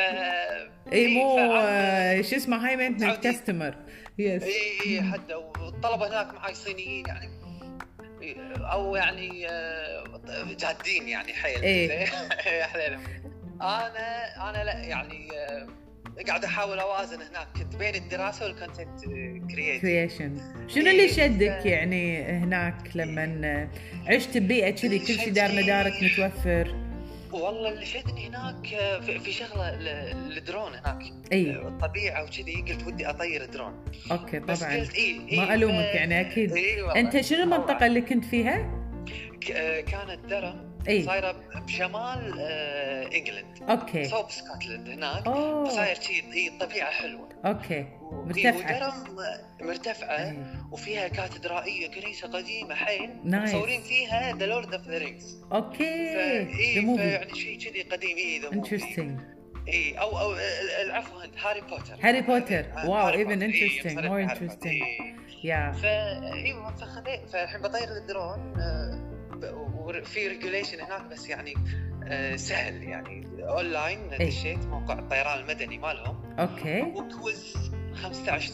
اي 0.93 1.15
مو 1.15 1.37
فعم- 1.37 1.51
آه، 1.57 2.23
شو 2.23 2.37
اسمه 2.37 2.69
هاي 2.69 2.77
maintenance 2.77 3.03
متعودين. 3.03 3.33
customer 3.33 3.75
yes 4.19 4.43
اي 4.43 4.53
اي 4.87 5.03
حتى 5.03 5.35
والطلبة 5.35 6.09
هناك 6.09 6.35
معي 6.35 6.55
صينيين 6.55 7.07
يعني. 7.07 7.37
أو 8.73 8.97
يعني 8.97 9.49
آه، 9.51 10.05
جادين 10.59 11.09
يعني 11.09 11.33
حيل. 11.35 11.63
إيه. 11.63 12.07
حليلهم 12.67 13.03
أنا 13.63 14.51
أنا 14.51 14.65
لا 14.65 14.73
يعني 14.73 15.29
آه، 15.39 15.67
قاعد 16.27 16.45
أحاول 16.45 16.79
أوازن 16.79 17.17
هناك 17.23 17.49
كنت 17.57 17.77
بين 17.77 17.95
الدراسة 17.95 18.47
وال 18.47 18.59
content 18.59 19.01
creation 19.81 20.37
شنو 20.69 20.91
اللي 20.91 21.03
إيه، 21.03 21.13
شدك 21.13 21.61
ف- 21.63 21.67
يعني 21.67 22.23
هناك 22.23 22.75
لما 22.95 23.69
عشت 24.07 24.39
ببيئة 24.39 24.71
كذي 24.71 24.99
كل 24.99 25.07
شيء 25.07 25.33
دار 25.33 25.53
مدارك 25.53 25.93
متوفر؟ 26.03 26.75
والله 27.33 27.73
اللي 27.73 27.87
شدني 27.87 28.29
هناك 28.29 28.67
في 29.23 29.33
شغلة 29.33 29.69
الدرون 30.39 30.73
هناك. 30.75 31.03
إي. 31.33 31.51
الطبيعه 31.51 32.25
وكذي 32.25 32.65
قلت 32.69 32.87
ودي 32.87 33.11
أطير 33.11 33.45
drone. 33.45 33.85
okay 34.11 34.39
بس 34.39 34.61
طبعا. 34.61 34.77
قلت 34.77 34.95
إي 34.95 35.21
إي 35.33 35.37
ما 35.37 35.55
ألومك 35.55 35.95
يعني 35.95 36.21
أكيد. 36.21 36.53
إي 36.57 36.83
والله. 36.83 37.01
أنت 37.01 37.21
شنو 37.21 37.43
المنطقة 37.43 37.87
اللي 37.87 38.01
كنت 38.01 38.25
فيها؟ 38.25 38.71
كانت 39.87 40.19
درم. 40.31 40.66
اي 40.89 41.03
صايرة 41.03 41.33
بشمال 41.67 42.35
آه، 42.41 43.07
إنجلند. 43.17 43.63
okay. 43.71 44.05
صوب 44.05 44.31
سكوتلند 44.31 44.89
هناك 44.89 45.27
أوه. 45.27 45.65
فصاير 45.65 46.01
شي 46.01 46.25
إي 46.33 46.49
الطبيعه 46.49 46.91
حلوة. 46.91 47.29
okay. 47.47 47.75
إي، 48.37 48.51
ودرم 48.51 49.17
مرتفعة 49.61 50.17
إي. 50.31 50.37
وفيها 50.73 51.09
كاتدرائية 51.09 51.89
كنيسة 51.91 52.29
قديمة 52.29 52.75
حيل 52.75 53.11
nice. 53.25 53.55
مصورين 53.55 53.81
فيها 53.83 54.37
The 54.37 54.47
Lord 54.47 54.75
of 54.75 54.89
the 54.89 54.99
Rings 54.99 55.45
okay. 55.53 56.15
فاي 56.15 56.81
movie 56.81 57.03
يعني 57.03 57.35
شيء 57.35 57.59
كذي 57.59 57.83
قديم 57.83 58.17
إي 58.17 58.49
interesting 58.53 59.21
إي 59.69 59.99
أو 59.99 60.19
أو 60.21 60.33
ال- 60.33 60.87
العفو 60.87 61.19
هاري 61.19 61.61
بوتر 61.61 61.97
هاري 62.03 62.21
بوتر. 62.21 62.65
wow، 62.75 62.93
هاري 63.07 63.25
interesting. 63.25 63.99
بوتر. 64.41 64.71
إي. 64.71 65.17
يا 65.45 65.73
فا 65.83 66.33
أيوه 66.33 66.77
فخذيت 66.77 67.29
فالحين 67.31 67.61
بطير 67.61 67.89
الدرون 67.97 68.55
آه، 68.61 69.16
وفي 69.87 70.29
regulation 70.29 70.81
هناك 70.81 71.07
بس 71.07 71.29
يعني 71.29 71.55
آه، 72.09 72.37
سهل. 72.37 72.83
يعني 72.83 73.27
اونلاين. 73.49 73.99
دشيت 74.21 74.59
موقع 74.67 74.99
الطيران 74.99 75.39
المدني 75.41 75.79
مالهم. 75.79 76.35
okay. 76.39 76.83
و 76.83 77.00
quiz 77.00 77.71
15 77.95 78.53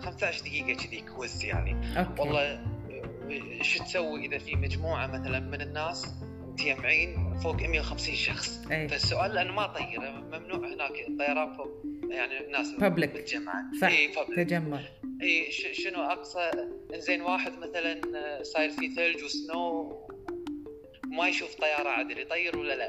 15 0.00 0.40
دقيقة 0.42 0.72
كذي 0.84 1.00
quiz 1.00 1.44
يعني. 1.44 1.98
okay. 1.98 2.20
والله 2.22 2.52
آه، 2.52 3.62
شو 3.62 3.84
تسوي 3.84 4.26
إذا 4.26 4.38
في 4.38 4.56
مجموعة 4.56 5.06
مثلا 5.06 5.40
من 5.40 5.60
الناس 5.60 6.14
متجمعين 6.42 7.34
فوق 7.42 7.56
150 7.62 8.14
شخص؟ 8.14 8.66
اي 8.70 8.88
فالسؤال 8.88 9.38
أنا 9.38 9.52
ما 9.52 9.64
أطير 9.64 10.00
ممنوع 10.32 10.74
هناك 10.74 10.92
الطيران 11.08 11.52
فوق 11.56 11.82
يعني 12.10 12.46
الناس 12.46 12.74
Public. 12.74 13.16
متجمعة. 13.16 13.62
صح. 13.80 13.88
اي. 13.88 14.08
تجمع. 14.36 14.80
اي 15.22 15.50
شنو 15.52 16.02
أقصى 16.02 16.50
إنزين 16.94 17.22
واحد 17.22 17.52
مثلا 17.58 18.00
آه، 18.16 18.42
صاير 18.42 18.70
في 18.70 18.88
ثلج 18.94 19.24
و 19.24 19.35
snow؟ 19.35 19.92
ما 21.16 21.28
يشوف 21.28 21.54
طيارة 21.54 21.88
عدل 21.88 22.18
يطير 22.18 22.58
ولا 22.58 22.74
لا. 22.74 22.88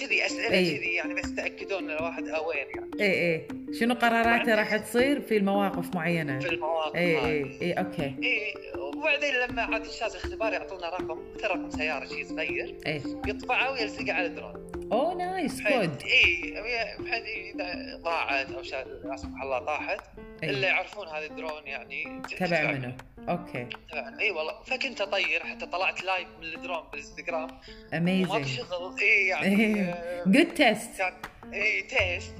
كذي 0.00 0.26
أسئلة 0.26 0.50
إي. 0.56 0.78
كذي 0.78 0.94
يعني 0.94 1.14
بس 1.14 1.34
تأكدون 1.34 1.90
إن 1.90 1.90
الواحد 1.90 2.28
aware 2.28 2.66
يعني. 2.74 2.90
اي 3.00 3.34
اي 3.34 3.46
شنو 3.80 3.94
قراراته 3.94 4.54
راح 4.54 4.76
تصير 4.76 5.20
في 5.20 5.36
المواقف 5.36 5.94
معينة؟ 5.94 6.38
في 6.38 6.48
المواقف 6.48 6.96
اي. 6.96 7.26
اي 7.26 7.58
اي 7.62 7.72
okay. 7.72 8.14
اي 8.22 8.54
وبعدين 8.78 9.34
لما 9.34 9.62
عاد 9.62 9.86
اجتاز 9.86 10.16
اختبار 10.16 10.52
يعطونا 10.52 10.88
رقم 10.88 11.18
مثل 11.34 11.46
رقم 11.46 11.70
سيارة 11.70 12.06
شيء 12.06 12.24
صغير 12.24 12.76
إيه. 12.86 13.02
يطبعه 13.26 13.72
ويلصقه 13.72 14.12
على 14.12 14.26
الدرون. 14.26 14.70
أوه 14.92 15.14
nice 15.14 15.60
good 15.60 16.02
اي 16.02 16.52
بحيث 16.98 17.24
إذا 17.54 17.96
ضاعت 17.96 18.46
أو. 18.50 18.60
لا 19.04 19.16
سمح 19.16 19.42
الله 19.42 19.58
طاحت 19.58 20.00
الا 20.42 20.68
يعرفون 20.68 21.08
هذا 21.08 21.26
الدرون 21.26 21.66
يعني 21.66 22.22
تبع 22.38 22.70
منه. 22.72 22.96
okay. 23.28 23.66
تبع 23.90 24.12
إي 24.20 24.30
والله 24.30 24.62
فكنت 24.62 25.00
أطير 25.00 25.46
حتى 25.46 25.66
طلعت 25.66 26.02
live 26.04 26.28
من 26.38 26.44
الدرون 26.44 26.82
بالإنستغرام. 26.92 27.48
amazing 27.94 28.42
بشغل 28.44 28.98
إي 29.00 29.26
يعني 29.26 29.80
آه، 29.82 30.24
good 30.26 30.54
test 30.54 30.98
كان 30.98 31.12
إي 31.54 31.82
test 31.82 32.34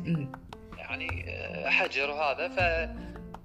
يعني 0.79 1.25
آه، 1.29 1.71
حجر 1.71 2.11
وهذا. 2.11 2.49
ف 2.49 2.59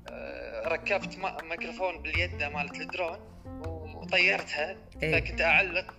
آه، 0.09 0.67
ركبت 0.67 1.17
ما- 1.17 1.38
ميكروفون 1.50 2.01
باليد 2.01 2.43
مالت 2.43 2.75
الدرون 2.81 3.17
وطيرتها. 3.95 4.75
إيه. 5.03 5.19
فكنت 5.19 5.41
أعلق 5.41 5.93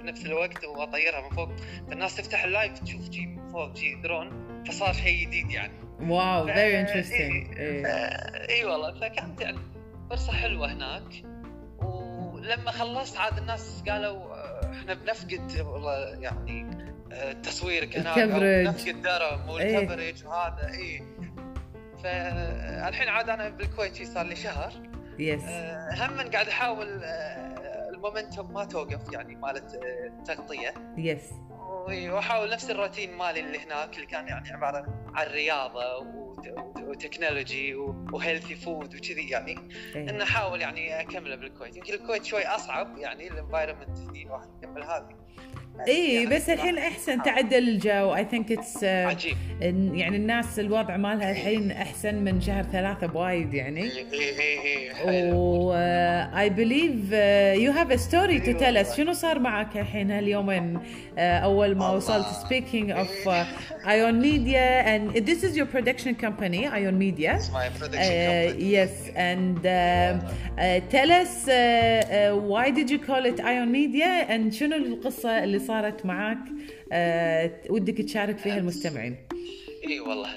بنفس 0.00 0.26
الوقت 0.26 0.64
واطيرها 0.64 1.20
من 1.28 1.36
فوق. 1.36 1.48
فالناس 1.88 2.16
تفتح 2.16 2.44
ال 2.44 2.51
live 2.51 2.78
تشوف 2.78 3.10
شي 3.10 3.26
من 3.26 3.52
فوق 3.52 3.76
شي 3.76 3.94
درون 3.94 4.62
فصار 4.68 4.92
شيء 4.92 5.26
جديد 5.26 5.50
يعني. 5.50 5.72
wow 6.00 6.46
very 6.46 6.80
interesting 6.80 7.58
إيه. 7.58 7.82
ف- 7.82 7.86
إي 8.50 8.64
والله 8.64 9.00
فكانت 9.00 9.40
يعني 9.40 9.58
فرصة 10.10 10.32
حلوة 10.32 10.72
هناك. 10.72 11.24
ولما 11.78 12.70
خلصت 12.70 13.16
عاد 13.16 13.38
الناس 13.38 13.82
قالوا 13.88 14.34
آه، 14.34 14.70
إحنا 14.72 14.94
بنفقد 14.94 15.60
والله 15.60 15.98
يعني 16.20 16.66
آه، 17.12 17.30
التصوير 17.32 17.84
هناك. 17.96 18.18
بنفقد 18.18 19.02
درم 19.02 19.50
إيه. 19.58 19.76
وال 19.78 19.88
coverage 19.88 20.26
وهذا 20.26 20.68
إي. 20.74 21.02
فالحين 22.02 23.08
عاد 23.08 23.28
أنا 23.30 23.48
بالكويت 23.48 24.02
صار 24.06 24.26
لي 24.26 24.36
شهر. 24.36 24.72
yes 25.18 25.42
آه، 25.44 25.94
هم 26.06 26.30
قاعد 26.30 26.48
أحاول 26.48 27.00
آه، 27.04 27.41
ال 28.06 28.11
momentum 28.11 28.52
ما 28.52 28.64
توقف 28.64 29.12
يعني 29.12 29.36
مالت 29.36 29.74
آه، 29.74 30.06
التغطيه 30.06 30.74
yes 30.96 31.30
واحاول 31.88 32.50
نفس 32.50 32.70
الروتين 32.70 33.16
مالي 33.16 33.40
اللي 33.40 33.58
هناك 33.58 33.94
اللي 33.96 34.06
كان 34.06 34.28
يعني 34.28 34.50
عبارة 34.52 34.86
عن 35.14 35.26
رياضة 35.26 35.98
وت- 35.98 36.48
وت- 36.48 36.82
و 36.82 36.90
technology 36.90 37.74
و 38.12 38.17
healthy 38.17 38.54
food 38.56 38.94
وكذي 38.94 39.28
يعني. 39.30 39.54
ان 39.96 40.20
احاول 40.20 40.60
يعني 40.60 41.00
أكمله 41.00 41.36
بالكويت. 41.36 41.76
يمكن 41.76 41.94
الكويت 41.94 42.24
شوي 42.24 42.46
أصعب 42.46 42.98
يعني 42.98 43.28
ال 43.28 43.34
environment 43.34 43.98
هني 43.98 44.22
الواحد 44.22 44.48
يكمل 44.62 44.82
هذه. 44.82 45.16
اي 45.88 46.14
يعني 46.14 46.26
بس 46.26 46.48
الحين 46.50 46.78
أحسن 46.78 47.22
تعدل 47.22 47.68
الجو. 47.68 48.14
I 48.14 48.26
think 48.30 48.52
it's 48.52 48.84
عجيب. 48.84 49.36
يعني 49.60 50.16
الناس 50.16 50.58
الوضع 50.58 50.96
مالها 50.96 51.30
الحين 51.30 51.70
أحسن 51.70 52.14
من 52.14 52.40
شهر 52.40 52.62
ثلاثة 52.62 53.06
بوايد 53.06 53.54
يعني. 53.54 53.82
اي 53.82 53.88
اي 54.12 54.40
اي 54.40 54.88
اي 54.88 54.94
حلو. 54.94 55.36
و 55.36 55.72
I 56.38 56.50
believe 56.50 57.12
you 57.62 57.72
have 57.72 57.90
a 57.90 57.96
story 57.96 58.40
to 58.40 58.52
tell 58.52 58.76
us 58.76 58.96
شنو 58.96 59.12
صار 59.12 59.38
معك 59.38 59.76
الحين 59.76 60.10
هاليومين؟ 60.10 60.78
uh, 60.78 61.18
أول 61.18 61.76
ما. 61.76 61.90
وصلت 61.90 62.26
speaking 62.26 62.92
of 62.92 63.08
Ion 63.84 64.16
Media 64.28 64.66
and 64.92 65.02
this 65.28 65.40
is 65.46 65.52
your 65.56 65.66
production 65.74 66.14
company 66.24 66.62
Ion 66.66 66.96
Media. 67.06 67.32
It's 67.34 67.50
my 67.60 67.68
production 67.80 68.12
Uh, 68.12 68.48
company. 68.48 68.72
yes, 68.76 68.94
and 69.30 69.58
uh, 69.66 69.72
uh, 69.72 70.80
tell 70.94 71.10
us 71.22 71.34
uh, 71.48 71.52
uh, 71.54 72.52
why 72.52 72.66
did 72.78 72.88
you 72.94 73.00
call 73.08 73.22
it 73.30 73.38
Ion 73.52 73.70
Media? 73.80 74.10
And 74.32 74.52
شنو 74.54 74.76
القصة 74.76 75.44
اللي 75.44 75.58
صارت 75.66 76.06
معك 76.06 76.38
uh, 76.38 77.70
ودك 77.70 77.98
تشارك 78.02 78.38
فيها 78.38 78.58
المستمعين؟ 78.58 79.16
إي 79.88 80.00
والله 80.00 80.30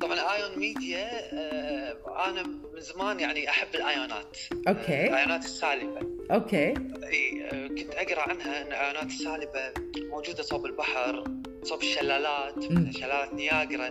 طبعا 0.00 0.18
Ion 0.18 0.58
Media 0.58 1.08
آه 1.32 2.28
أنا 2.30 2.42
من 2.42 2.80
زمان 2.80 3.20
يعني 3.20 3.48
أحب 3.48 3.68
الايونات 3.74 4.36
okay. 4.68 5.06
الايونات 5.06 5.44
السالبة 5.44 6.00
okay 6.30 6.74
إي 7.12 7.44
آه، 7.52 7.66
كنت 7.66 7.94
أقرأ 7.94 8.20
عنها 8.20 8.62
إن 8.62 8.66
الايونات 8.66 9.06
السالبة 9.06 9.72
موجودة 10.10 10.42
صوب 10.42 10.66
البحر 10.66 11.24
صوب 11.62 11.82
الشلالات. 11.82 12.54
شلالات 12.90 13.34
نياجرا 13.34 13.90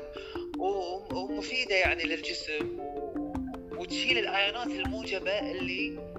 ومفيدة 0.60 1.76
يعني 1.76 2.04
للجسم 2.04 2.78
وتشيل 3.78 4.18
الايونات 4.18 4.68
الموجبة 4.68 5.52
اللي 5.52 5.98
آه، 5.98 6.11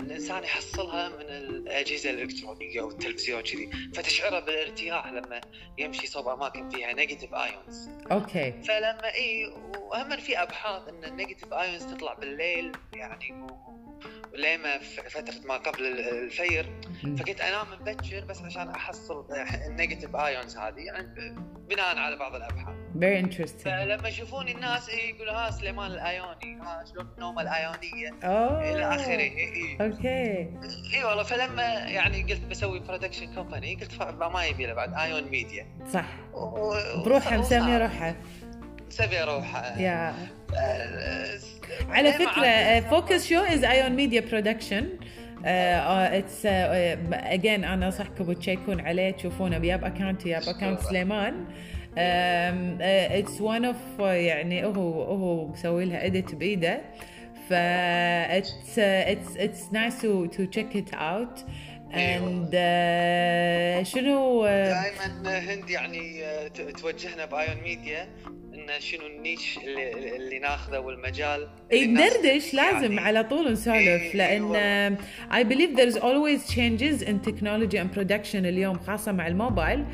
الإنسان 0.00 0.44
يحصلها 0.44 1.08
من 1.08 1.26
الأجهزة 1.26 2.10
الإلكترونية 2.10 2.82
والتلفزيون 2.82 3.40
كذي. 3.40 3.70
فتشعره 3.94 4.40
بالارتياح 4.40 5.06
لما 5.06 5.40
يمشي 5.78 6.06
صوب 6.06 6.28
أماكن 6.28 6.68
فيها 6.70 6.92
negative 6.92 7.34
ions 7.34 7.90
okay. 8.12 8.52
فلما 8.52 9.14
إي 9.14 9.46
وأهم 9.78 10.16
في 10.16 10.42
ابحاث 10.42 10.88
إن 10.88 11.04
ال 11.04 11.09
negative 11.09 11.52
ions 11.52 11.84
تطلع 11.84 12.14
بالليل 12.14 12.72
يعني 12.92 13.34
و- 14.40 14.50
ولما 14.50 14.78
ف- 14.78 15.00
فترة 15.18 15.34
ما 15.48 15.54
قبل 15.56 15.86
ال- 15.86 16.24
الفجر. 16.24 16.70
فكنت 17.18 17.40
انام 17.40 17.66
مبكر 17.80 18.24
بس 18.28 18.42
عشان 18.42 18.68
أحصل 18.68 19.26
ال 19.66 19.72
negative 19.72 20.16
ions 20.16 20.56
هذه 20.56 20.78
يعني 20.80 21.34
بناء 21.70 21.96
على 21.98 22.16
بعض 22.16 22.34
الأبحاث. 22.34 22.74
Very 22.96 23.24
interesting. 23.26 23.64
فلما 23.64 24.08
يشوفوني 24.08 24.52
الناس 24.52 24.88
إيه 24.88 25.14
يقولوا 25.14 25.32
ها 25.32 25.50
سليمان 25.50 25.90
الآيوني 25.90 26.60
ها 26.60 26.84
شلون 26.92 27.08
النومه 27.16 27.42
الآيونية؟ 27.42 28.10
اوه 28.24 28.72
إلى 28.72 28.84
آخره 28.94 29.30
okay 29.86 30.48
إي 30.94 31.04
والله 31.04 31.22
فلما 31.22 31.62
يعني 31.64 32.22
قلت 32.22 32.44
بسوي 32.44 32.78
برودكشن 32.80 33.34
كومباني 33.34 33.74
قلت 33.74 34.02
ما 34.02 34.44
يبي 34.44 34.66
له 34.66 34.74
بعد 34.74 34.94
ايون 34.94 35.22
ميديا 35.24 35.66
صح. 35.92 36.06
بروحها 37.04 37.38
مسمي 37.38 37.58
وصار. 37.60 37.80
روحها 37.82 38.16
مسوي 38.88 39.20
روحه. 39.24 39.78
يا 39.80 40.14
آه، 40.56 41.38
على 41.90 42.14
مع- 42.24 42.80
فوكس 42.80 43.28
شو 43.28 43.38
از 43.40 43.64
ايون 43.64 43.92
ميديا 43.92 44.20
برودكشن 44.30 44.86
اتس 45.44 46.46
اجين 47.12 47.64
أنا 47.64 47.86
انصحكم 47.86 48.32
تشيكون 48.32 48.80
عليه 48.80 49.10
تشوفونه 49.10 49.58
بياب 49.58 49.84
اكونت 49.84 50.26
ياب 50.26 50.42
اكونت 50.42 50.80
سليمان. 50.80 51.44
اتس 51.98 53.40
ون 53.40 53.64
اوف 53.64 53.76
يعني 53.98 54.64
هو 54.64 55.02
هو 55.02 55.48
مسوي 55.48 55.84
لها 55.84 56.06
اديت 56.06 56.34
بإيده. 56.34 56.80
ف 57.48 57.52
it's 57.52 58.78
it's 58.78 59.36
it's 59.36 59.72
nice 59.72 60.02
to 60.02 60.26
check 60.26 60.76
it 60.76 60.94
out 60.94 61.44
and 61.94 62.50
شنو 63.86 64.44
آه، 64.44 64.82
دائما 64.82 65.38
and 65.38 65.70
يعني 65.70 66.24
آه، 66.24 66.48
توجهنا 66.80 67.24
ب 67.24 67.32
Ion 67.32 67.56
Media 67.62 68.08
إن 68.54 68.80
شنو 68.80 69.06
ال 69.06 69.15
niche 69.15 69.58
اللي, 69.58 70.16
اللي 70.16 70.38
ناخذه 70.38 70.78
والمجال 70.78 71.48
الناس 71.72 72.12
ندردش 72.16 72.54
لازم 72.54 72.92
يعني- 72.92 73.00
على 73.00 73.24
طول 73.24 73.52
نسولف 73.52 73.76
إيه، 73.76 74.16
لأن 74.16 74.96
uh, 74.98 75.32
I 75.32 75.44
believe 75.44 75.76
there's 75.80 75.98
always 76.02 76.50
changes 76.54 77.02
in 77.08 77.30
technology 77.30 77.76
and 77.78 77.98
production 77.98 78.34
اليوم 78.34 78.78
خاصة 78.78 79.12
مع 79.12 79.26
الموبايل. 79.26 79.84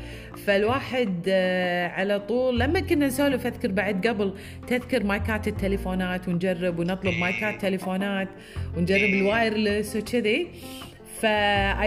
فالواحد 0.45 1.25
uh, 1.25 1.93
على 1.97 2.19
طول 2.19 2.59
لما 2.59 2.79
كنا 2.79 3.07
نسولف 3.07 3.45
أذكر 3.45 3.71
بعد 3.71 4.07
قبل 4.07 4.33
تذكر 4.67 5.03
مايكات 5.03 5.47
التليفونات 5.47 6.27
ونجرب 6.27 6.79
ونطلب 6.79 7.07
إيه. 7.13 7.19
مايكات 7.19 7.61
تليفونات 7.61 8.27
ونجرب 8.77 8.99
إيه. 8.99 9.21
ال 9.21 9.29
wireless 9.29 9.95
وكذي. 9.95 10.47
ف 11.21 11.25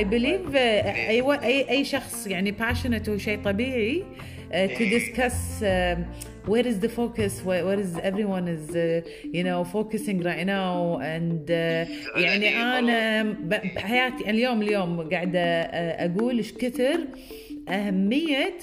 I 0.01 0.05
believe 0.05 0.53
uh, 0.53 0.57
اي 0.57 1.21
اي 1.21 1.71
اي 1.71 1.85
شخص 1.85 2.27
يعني 2.27 2.55
passionate 2.61 3.09
وشيء 3.09 3.43
طبيعي 3.43 4.05
uh, 4.51 4.55
to 4.55 4.83
discuss 4.99 5.63
uh, 5.63 5.97
where 6.51 6.67
is 6.67 6.79
the 6.81 6.89
focus 6.89 7.33
where, 7.45 7.65
where 7.67 7.81
is 7.87 7.93
everyone 8.11 8.47
is 8.57 8.67
uh, 8.75 8.83
you 9.37 9.45
know 9.49 9.65
focusing 9.65 10.19
right 10.31 10.47
now 10.47 10.99
and 11.15 11.51
uh, 11.51 12.17
يعني 12.17 12.49
أنا 12.57 13.23
بحياتي 13.77 14.31
اليوم 14.31 14.63
اليوم 14.63 15.11
قاعدة 15.11 15.63
uh, 15.65 15.71
أقول 15.75 16.37
إيش 16.39 16.53
كثر 16.53 16.99
اهميه 17.69 18.55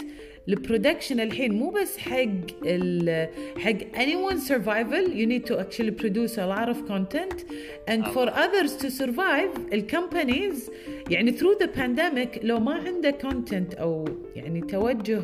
البرودكشن 0.48 1.20
الحين 1.20 1.52
مو 1.52 1.70
بس 1.70 1.98
حق 1.98 2.16
ال 2.64 3.28
حق 3.58 3.78
anyone's 3.94 4.46
survival 4.48 5.04
you 5.14 5.26
need 5.26 5.46
to 5.46 5.58
actually 5.60 5.92
produce 6.02 6.36
a 6.38 6.46
lot 6.46 6.68
of 6.68 6.78
content 6.88 7.44
and 7.88 8.04
for 8.14 8.26
others 8.44 8.76
to 8.76 8.90
survive 8.90 9.72
الكومبانيز 9.72 10.70
يعني 11.10 11.32
through 11.32 11.62
the 11.62 11.68
pandemic 11.78 12.44
لو 12.44 12.60
ما 12.60 12.74
عنده 12.74 13.18
content 13.22 13.80
او 13.80 14.08
يعني 14.36 14.60
توجه 14.60 15.22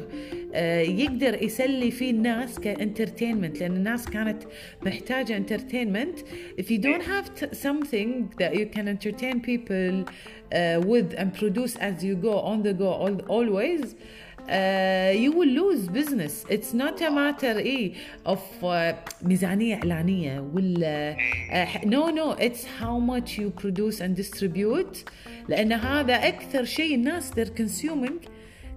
آه، 0.55 0.81
يقدر 0.81 1.42
يسلي 1.42 1.90
فيه 1.90 2.11
الناس 2.11 2.59
كانترتينمنت 2.59 3.61
لان 3.61 3.77
الناس 3.77 4.09
كانت 4.09 4.42
محتاجه 4.83 5.37
انترتينمنت 5.37 6.18
if 6.61 6.64
you 6.64 6.79
don't 6.79 7.03
have 7.03 7.40
t- 7.40 7.55
something 7.55 8.31
that 8.40 8.55
you 8.55 8.66
can 8.77 8.88
entertain 8.88 9.40
people 9.40 10.05
uh, 10.05 10.81
with 10.92 11.14
and 11.21 11.35
produce 11.35 11.77
as 11.77 12.05
you 12.05 12.14
go 12.14 12.35
on 12.40 12.62
the 12.62 12.73
go 12.73 12.90
all, 13.03 13.16
always 13.29 13.94
you 15.24 15.39
will 15.39 15.56
lose 15.56 15.88
business 15.88 16.46
it's 16.52 16.76
not 16.76 17.02
a 17.02 17.10
matter 17.10 17.58
اي 17.58 17.93
of 18.28 18.65
ميزانية 19.21 19.75
إعلانية. 19.75 20.39
ولا 20.53 21.17
no 21.86 22.10
no 22.10 22.32
it's 22.32 22.65
how 22.80 23.00
much 23.00 23.39
you 23.39 23.50
produce 23.50 24.02
and 24.02 24.15
distribute 24.15 25.04
لأن 25.49 25.73
هذا 25.73 26.15
أكثر 26.15 26.63
شيء 26.63 26.95
الناس 26.95 27.34
they're 27.34 27.50
consuming 27.50 28.19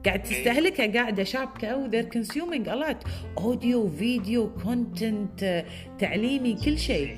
قاعد 0.06 0.22
تستهلكها 0.22 0.86
قاعدة 0.86 1.24
شابكة 1.24 1.76
و 1.76 1.80
they're 1.80 2.04
consuming 2.04 2.68
الات 2.68 3.04
audio 3.38 3.88
video 3.88 4.50
content 4.62 5.64
تعليمي 5.98 6.56
كل 6.64 6.78
شيء. 6.78 7.16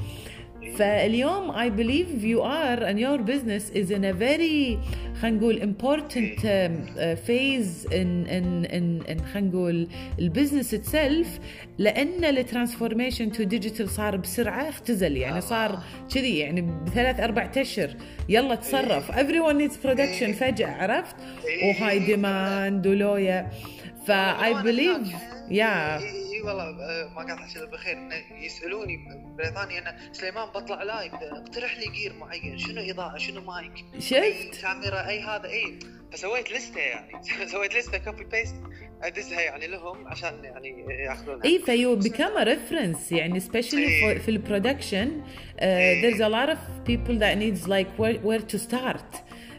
فاليوم 0.79 1.53
I 1.53 1.69
believe 1.71 2.25
you 2.25 2.41
are 2.43 2.81
and 2.89 2.99
your 2.99 3.19
business 3.19 3.71
is 3.71 3.91
in 3.91 4.05
a 4.05 4.13
very 4.13 4.79
خلينا 5.23 5.37
نقول 5.37 5.63
important 5.63 6.39
uh, 6.39 7.17
phase 7.27 7.85
in 7.91 8.27
in 8.27 8.65
in, 8.71 9.11
in 9.11 9.23
خلينا 9.33 9.49
نقول 9.49 9.89
ال 10.19 10.25
business 10.25 10.75
itself. 10.75 11.27
لأن 11.79 12.25
ال 12.25 12.32
transformation 12.32 13.33
to 13.33 13.43
digital 13.43 13.89
صار 13.89 14.17
بسرعة 14.17 14.69
اختزل. 14.69 15.17
يعني 15.17 15.41
صار 15.41 15.79
كذي 16.15 16.39
يعني 16.39 16.63
بثلاث 16.87 17.21
أربع 17.21 17.51
اشهر 17.57 17.91
يلا 18.29 18.55
تصرف. 18.55 19.11
everyone 19.11 19.57
needs 19.59 19.87
production 19.87 20.31
فجأة 20.31 20.71
عرفت؟ 20.71 21.17
و 21.63 21.99
high 21.99 22.34
demand 22.34 22.87
ولويا. 22.87 23.51
ف 24.07 24.55
I 24.55 24.62
believe 24.62 25.09
يا 25.51 26.01
إي 26.39 26.43
والله 26.43 26.65
آه، 26.65 27.09
ما 27.09 27.21
قاطع 27.21 27.47
شيء 27.47 27.93
إنه 27.93 28.15
يسألوني 28.45 28.99
بريطانيا 29.39 29.79
انه 29.79 30.13
سليمان 30.13 30.49
بطلع 30.49 30.83
live 30.83 31.15
اقترح 31.15 31.79
لي 31.79 31.93
gear 31.93 32.13
معين 32.13 32.59
شنو 32.59 32.81
إضاءة 32.91 33.19
شنو 33.19 33.41
مايك 33.41 33.73
أي 33.95 34.01
شفت 34.01 34.63
كاميرا 34.63 35.09
أي 35.09 35.21
هذا 35.21 35.49
إي. 35.49 35.79
فسويت 36.13 36.53
لستة 36.53 36.81
يعني 36.81 37.13
سويت 37.53 37.75
لستة 37.75 37.99
copy 37.99 38.25
paste 38.25 38.55
أدزها 39.03 39.41
يعني 39.41 39.67
لهم 39.67 40.09
عشان 40.09 40.45
يعني 40.45 40.85
يأخذونها. 41.05 41.45
إي 41.45 41.59
فيو 41.59 42.01
a 42.01 42.45
reference 42.45 43.13
يعني 43.13 43.41
for, 43.41 44.21
في 44.21 44.29
ال 44.29 44.37
production 44.37 45.23
a 45.61 46.29
lot 46.29 46.49
of 46.49 46.59
people 46.87 47.19
that 47.19 47.39
needs 47.39 47.69
like 47.69 47.99
where, 47.99 48.19
where 48.29 48.43
to 48.53 48.59
start. 48.59 49.17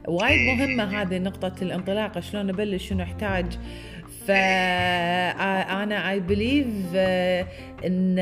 وايد. 0.07 0.59
مهمة 0.59 1.01
هذه 1.01 1.17
نقطة 1.17 1.55
الانطلاقة 1.61 2.19
شلون 2.19 2.49
ابلش 2.49 2.89
شنو 2.89 3.03
احتاج 3.03 3.57
I 6.09 6.19
believe 6.19 6.93
uh, 6.93 7.85
ان 7.85 8.19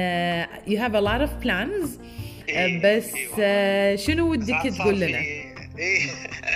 a 0.95 1.01
lot 1.01 1.21
of 1.21 1.31
plans. 1.41 1.97
Uh, 1.97 2.49
إيه. 2.49 2.81
بس 2.83 3.13
إيه 3.39 3.97
uh, 3.97 3.99
شنو 3.99 4.31
ودك 4.31 4.73
تقول 4.77 4.99
لنا؟ 4.99 5.17
إيه. 5.17 5.47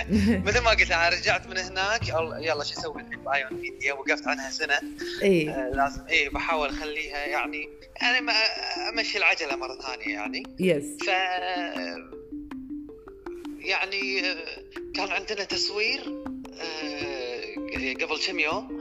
مثل 0.46 0.60
ما 0.60 0.70
قلت 0.70 0.90
أنا 0.90 1.08
رجعت 1.08 1.46
من 1.46 1.58
هناك 1.58 2.08
يلا 2.08 2.64
شو 2.64 2.80
أسوي؟ 2.80 3.02
الحين 3.02 3.24
ب 3.24 3.31
Ion 3.31 3.52
Media 3.52 3.92
وقفت 3.92 4.26
عنها 4.26 4.50
سنة. 4.50 4.80
اي 5.22 5.50
آه، 5.50 5.70
لازم 5.74 6.06
إيه 6.08 6.28
بحاول 6.28 6.68
أخليها 6.68 7.26
يعني 7.26 7.68
يعني 8.02 8.20
ما 8.20 8.32
أمشي 8.92 9.18
العجلة 9.18 9.56
مرة 9.56 9.78
ثانية 9.80 10.14
يعني. 10.14 10.42
yes 10.60 10.84
ف 11.00 11.08
يعني 13.58 14.20
آه، 14.20 14.44
كان 14.94 15.08
عندنا 15.08 15.44
تصوير 15.44 16.00
آه، 16.60 17.54
قبل 18.00 18.18
كم 18.26 18.38
يوم. 18.38 18.78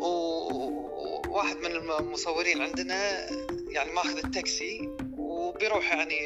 وواحد 0.00 1.56
من 1.56 1.66
المصورين 2.00 2.62
عندنا 2.62 3.26
يعني 3.70 3.92
ماخذ 3.92 4.16
التاكسي 4.24 4.88
وبيروح 5.18 5.92
يعني 5.92 6.18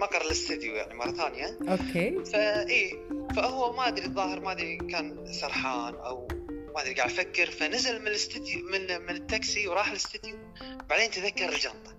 مقر 0.00 0.20
الاستديو 0.20 0.74
يعني 0.74 0.94
مرة 0.94 1.10
ثانية. 1.12 1.58
okay. 1.68 2.24
فاي 2.24 2.98
فهو 3.36 3.72
ما 3.72 3.88
أدري 3.88 4.06
الظاهر 4.06 4.40
ما 4.40 4.52
أدري 4.52 4.76
كان 4.76 5.32
سرحان 5.32 5.94
أو 5.94 6.28
ما 6.74 6.82
أدري 6.82 6.94
قاعد 6.94 7.10
يفكر. 7.10 7.50
فنزل 7.50 8.00
من 8.00 8.06
الاستديو 8.06 8.64
من 8.66 8.80
من 9.02 9.10
التاكسي 9.16 9.68
وراح 9.68 9.90
الاستديو. 9.90 10.36
بعدين 10.90 11.10
تذكر 11.10 11.48
الجنطة. 11.48 11.96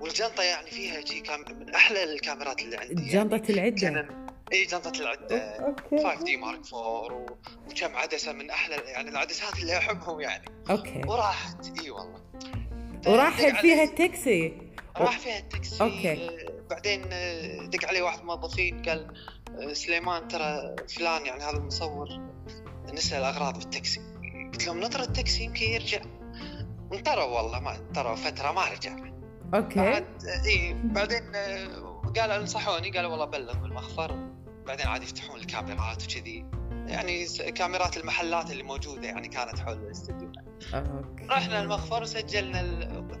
والجنطة 0.00 0.42
يعني 0.42 0.70
فيها 0.70 1.04
شي 1.04 1.20
كم 1.20 1.44
من 1.60 1.74
أحلى 1.74 2.04
الكاميرات 2.04 2.62
اللي 2.62 2.76
عندي 2.76 2.94
يعني. 3.02 3.12
العدة. 3.50 3.76
كان- 4.02 4.23
إي 4.52 4.64
جنطه 4.64 5.00
العده 5.00 5.40
okay. 5.40 6.04
5D 6.04 6.36
Mark 6.36 6.60
4 6.74 7.26
وكم 7.70 7.96
عدسة 7.96 8.32
من 8.32 8.50
أحلى 8.50 8.74
يعني 8.74 9.08
العدسات 9.08 9.58
اللي 9.58 9.78
أحبهم 9.78 10.20
يعني. 10.20 10.44
okay. 10.70 11.02
وراحت. 11.06 11.80
إي 11.80 11.90
والله. 11.90 12.20
وراح 13.06 13.60
فيها 13.60 13.82
التاكسي. 13.82 14.58
راح 14.96 15.18
فيها 15.18 15.38
التاكسي. 15.38 15.82
okay. 15.82 16.12
آه، 16.12 16.64
بعدين 16.70 17.02
آه، 17.12 17.66
دق 17.66 17.88
علي 17.88 18.02
واحد 18.02 18.16
من 18.16 18.22
الموظفين 18.22 18.82
قال 18.82 19.14
آه، 19.58 19.72
سليمان 19.72 20.28
ترى 20.28 20.76
فلان 20.96 21.26
يعني 21.26 21.42
هذا 21.42 21.56
المصور 21.56 22.08
نسى 22.92 23.18
الاغراض 23.18 23.58
بالتاكسي 23.58 24.00
قلت 24.52 24.66
لهم 24.66 24.80
نطر 24.80 25.00
التاكسي 25.00 25.44
يمكن 25.44 25.64
يرجع. 25.66 26.00
انطروا 26.92 27.24
والله 27.24 27.60
ما 27.60 27.76
انطروا 27.76 28.14
فترة 28.14 28.52
ما 28.52 28.68
رجع. 28.68 28.96
okay. 29.54 29.74
بعد 29.80 30.06
إي 30.46 30.76
بعدين 30.84 31.32
قالوا 32.16 32.38
نصحوني 32.38 32.90
قالوا 32.90 33.10
والله 33.10 33.24
بلغ 33.24 33.52
بالمخفر. 33.54 34.33
بعدين 34.66 34.86
عاد 34.86 35.02
يفتحون 35.02 35.40
الكاميرات 35.40 36.04
وكذي. 36.04 36.46
يعني 36.86 37.26
كاميرات 37.26 37.96
المحلات 37.96 38.50
اللي 38.50 38.62
موجودة 38.62 39.08
يعني 39.08 39.28
كانت 39.28 39.58
حول 39.58 39.76
الاستديو 39.76 40.32
okay. 40.74 41.24
رحنا 41.24 41.62
المخفر 41.62 42.02
وسجلنا 42.02 42.60
ال... 42.60 43.20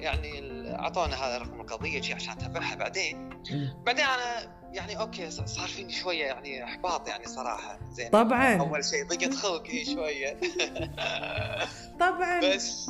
يعني 0.00 0.52
أعطونا 0.74 1.14
هذا 1.14 1.38
رقم 1.38 1.60
القضية 1.60 2.14
عشان 2.14 2.32
اتابعها 2.32 2.74
بعدين. 2.74 3.30
بعدين 3.86 4.04
أنا 4.04 4.61
يعني 4.72 5.00
okay 5.00 5.30
صار 5.30 5.68
فيني 5.68 5.92
شوية 5.92 6.24
يعني 6.24 6.64
إحباط 6.64 7.08
يعني 7.08 7.24
صراحة. 7.26 7.78
زين. 7.90 8.08
طبعا. 8.10 8.56
أول 8.56 8.84
شيء 8.84 9.06
ضيقت 9.06 9.34
خلقي 9.34 9.84
شوية. 9.84 10.36
طبعا. 12.00 12.40
بس 12.54 12.86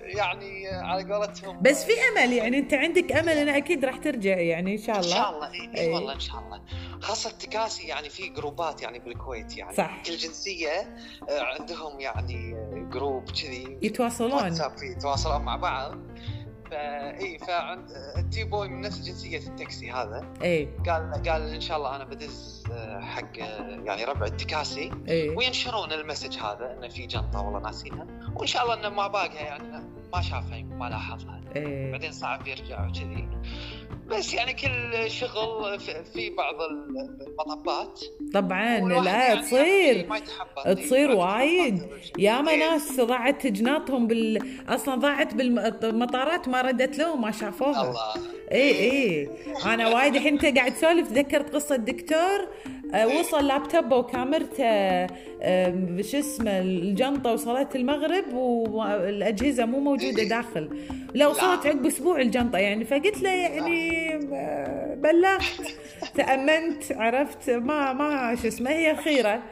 يعني 0.00 0.68
على 0.68 1.14
قولتهم. 1.14 1.62
بس 1.62 1.84
في 1.84 1.92
أمل 1.92 2.32
يعني 2.32 2.58
أنت 2.58 2.74
عندك 2.74 3.12
أمل 3.12 3.28
أنا 3.38 3.56
أكيد 3.56 3.84
راح 3.84 3.96
ترجع 3.96 4.36
يعني 4.38 4.72
إن 4.72 4.78
شاء 4.78 4.96
إن 4.96 5.02
شاء 5.02 5.30
الله 5.30 5.48
الله 5.48 5.52
إي. 5.52 5.80
إيه 5.80 5.94
والله 5.94 6.12
إن 6.14 6.20
شاء 6.20 6.38
الله. 6.38 6.62
خاصة 7.00 7.30
التكاسي 7.30 7.82
يعني 7.86 8.08
في 8.08 8.28
groups 8.28 8.74
ات 8.74 8.82
يعني 8.82 8.98
بالكويت 8.98 9.56
يعني. 9.56 9.74
صح. 9.76 10.02
كل 10.06 10.16
جنسية 10.16 10.96
آه، 11.28 11.40
عندهم 11.40 12.00
يعني 12.00 12.54
آه، 12.54 12.88
group 12.92 13.24
كذي. 13.30 13.78
يتواصلون. 13.82 14.32
واتساب 14.32 14.72
يتواصلون 14.82 15.42
مع 15.42 15.56
بعض. 15.56 15.94
فاي 16.70 17.38
فعند 17.38 17.90
التي 18.18 18.44
boy 18.44 18.68
من 18.68 18.80
نفس 18.80 19.00
جنسية 19.00 19.38
التاكسي 19.38 19.90
هذا. 19.90 20.32
اي 20.42 20.68
قال 20.88 21.22
قال 21.28 21.54
إن 21.54 21.60
شاء 21.60 21.76
الله 21.76 21.96
أنا 21.96 22.04
بدز 22.04 22.64
آه، 22.72 23.00
حق 23.00 23.38
يعني 23.84 24.04
ربع 24.04 24.26
التكاسي. 24.26 24.90
اي 25.08 25.28
وينشرون 25.28 25.92
المسج 25.92 26.38
هذا 26.38 26.76
إنه 26.78 26.88
في 26.88 27.06
جنطة 27.06 27.40
والله 27.40 27.60
ناسينها. 27.60 28.06
وإن 28.34 28.46
شاء 28.46 28.62
الله 28.62 28.74
إنه 28.74 28.88
ما 28.88 29.06
باقها 29.06 29.40
يعني 29.40 29.84
ما 30.12 30.22
شافها 30.22 30.62
ما 30.62 30.88
لاحظها. 30.88 31.40
اي 31.56 31.90
بعدين 31.92 32.12
صعب 32.12 32.46
يرجع 32.46 32.86
وكذي. 32.86 33.28
بس 34.10 34.34
يعني 34.34 34.52
كل 34.52 35.10
شغل 35.10 35.80
في- 35.80 36.30
بعض 36.30 36.54
المطبات. 36.60 38.00
طبعا 38.34 38.78
لا 38.80 39.10
يعني 39.28 39.42
تصير. 39.42 40.06
ما 40.08 40.16
يتحبط. 40.16 40.78
تصير 40.78 41.08
ما 41.08 41.14
وايد. 41.14 41.74
يتحبط. 41.76 42.18
ياما 42.18 42.50
إيه. 42.50 42.70
ناس 42.70 43.00
ضاعت 43.00 43.46
جناطهم 43.46 44.06
بال 44.06 44.42
أصلا 44.68 44.94
ضاعت 44.94 45.34
بالمطارات 45.34 46.48
ما 46.48 46.62
ردت 46.62 46.98
لهم 46.98 47.22
ما 47.22 47.30
شافوها. 47.30 47.82
الله. 47.82 48.26
اي 48.52 48.70
اي 48.70 49.30
أنا 49.66 49.88
وايد 49.88 50.14
الحين 50.14 50.32
أنت 50.44 50.58
قاعد 50.58 50.74
تسولف 50.74 51.08
تذكرت 51.08 51.54
قصة 51.54 51.76
دكتور 51.76 52.18
آه، 52.20 52.85
وصل 52.94 53.46
لابتوبه 53.46 53.96
وكاميرته 53.96 54.64
آه، 54.64 56.00
شو 56.00 56.18
اسمه 56.18 56.58
الجنطة 56.58 57.32
وصلت 57.32 57.76
المغرب 57.76 58.32
والأجهزة 58.34 59.64
مو 59.64 59.80
موجودة 59.80 60.22
داخل. 60.22 60.68
لا. 61.14 61.26
وصلت 61.26 61.66
عقب 61.66 61.86
أسبوع 61.86 62.20
الجنطة 62.20 62.58
يعني. 62.58 62.84
فقلت 62.84 63.22
له 63.22 63.30
يعني 63.30 64.14
آه، 64.34 64.94
بلغت 64.94 65.76
تأمنت 66.14 66.92
عرفت 66.92 67.50
ما 67.50 67.92
ما 67.92 68.34
شو 68.42 68.48
اسمه 68.48 68.70
هي 68.70 68.96
خيرة. 68.96 69.42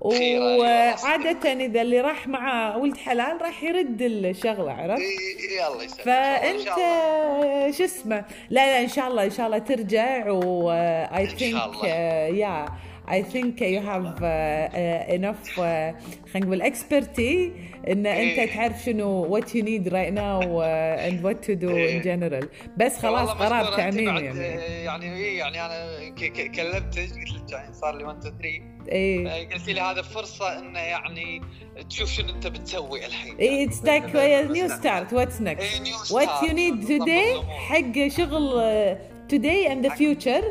وعادة 0.00 1.52
إذا 1.52 1.82
اللي 1.82 2.00
راح 2.00 2.28
مع 2.28 2.76
ولد 2.76 2.96
حلال 2.96 3.42
راح 3.42 3.62
يرد 3.62 4.02
الشغلة 4.02 4.72
عرفت؟ 4.72 5.02
يلا 5.02 5.82
يسلمك. 5.84 6.08
إن 6.08 6.54
الله. 6.54 7.70
شو 7.70 7.84
اسمه 7.84 8.24
لا 8.50 8.66
لا 8.66 8.80
إن 8.80 8.88
شاء 8.88 9.08
الله 9.08 9.24
إن 9.24 9.30
شاء 9.30 9.46
الله 9.46 9.58
ترجع 9.58 10.30
و 10.30 10.70
اي 10.70 11.22
إن 11.22 11.26
ثينك 11.26 11.58
شاء 11.58 11.70
الله. 11.70 11.86
يا 12.26 12.66
اي 13.12 13.22
ثينك 13.22 13.62
يو 13.62 13.80
هاف 13.80 14.22
انف 14.22 15.54
خلينا 15.60 15.94
نقول 16.36 16.62
expertise 16.62 17.52
إن 17.88 18.06
أنت. 18.06 18.50
تعرف 18.54 18.82
شنو 18.84 19.08
what 19.08 19.54
you 19.54 19.64
need 19.64 19.88
right 19.88 20.12
now 20.12 20.62
and 20.62 21.24
what 21.24 21.44
to 21.44 21.52
do 21.52 21.68
in 21.70 21.74
إيه. 21.76 21.98
جنرال 22.02 22.48
بس 22.76 22.98
خلاص 22.98 23.28
قرار 23.28 23.76
تعميم 23.76 24.08
يعني 24.08 24.40
آه، 24.40 24.84
يعني 24.84 25.36
يعني 25.36 25.66
أنا 25.66 26.08
كلمتك 26.18 26.60
قلت 26.60 26.98
لك 26.98 27.52
يعني 27.52 27.74
صار 27.74 27.96
لي 27.96 28.04
1 28.04 28.16
2 28.26 28.38
3 28.38 28.67
إيه. 28.92 29.48
قلت 29.48 29.68
لي 29.68 29.80
هذا 29.80 30.02
فرصة 30.02 30.58
إنه 30.58 30.78
يعني 30.78 31.42
تشوف 31.90 32.10
شنو 32.10 32.28
أنت 32.28 32.46
بتسوي 32.46 33.06
الحين. 33.06 33.36
إيه 33.36 33.66
it's 33.66 33.84
like 33.84 34.16
new 34.50 34.68
start 34.68 35.12
what's 35.12 35.40
next 35.40 36.12
what. 36.12 36.42
you 36.42 36.54
need 36.54 36.88
today. 36.88 37.42
حق 37.42 38.08
شغل 38.08 38.96
today 39.28 39.68
and 39.68 39.86
the 39.86 39.90
future. 39.90 40.44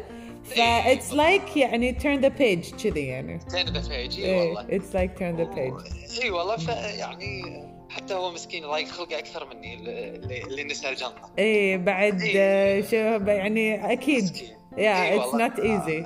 ف 0.43 0.57
إيه، 0.57 0.99
it's 0.99 1.11
like 1.11 1.57
يعني 1.57 1.93
turn 1.99 2.21
the 2.21 2.29
page 2.39 2.83
كذي 2.83 3.07
يعني. 3.07 3.39
turn 3.51 3.67
the 3.67 3.89
page 3.89 4.19
اي 4.19 4.35
والله. 4.35 4.67
it's 4.67 4.93
like 4.93 5.19
turn 5.19 5.37
the 5.41 5.55
page. 5.55 6.21
اي 6.23 6.29
والله 6.29 6.57
ف 6.57 6.67
يعني 6.97 7.41
حتى 7.89 8.13
هو 8.13 8.31
مسكين 8.31 8.63
الله 8.63 8.79
ضايق 8.79 8.94
خلقه 8.94 9.19
أكثر 9.19 9.47
مني 9.55 9.73
اللي, 9.75 10.63
نسى 10.63 10.89
الجنطه 10.89 11.31
إيه 11.37 11.77
بعد 11.77 12.21
إيه. 12.21 12.33
آه، 12.37 12.81
شو 12.81 13.25
يعني 13.25 13.93
أكيد. 13.93 14.27
it's 14.27 14.79
والله. 14.79 15.47
not 15.47 15.53
easy. 15.53 16.05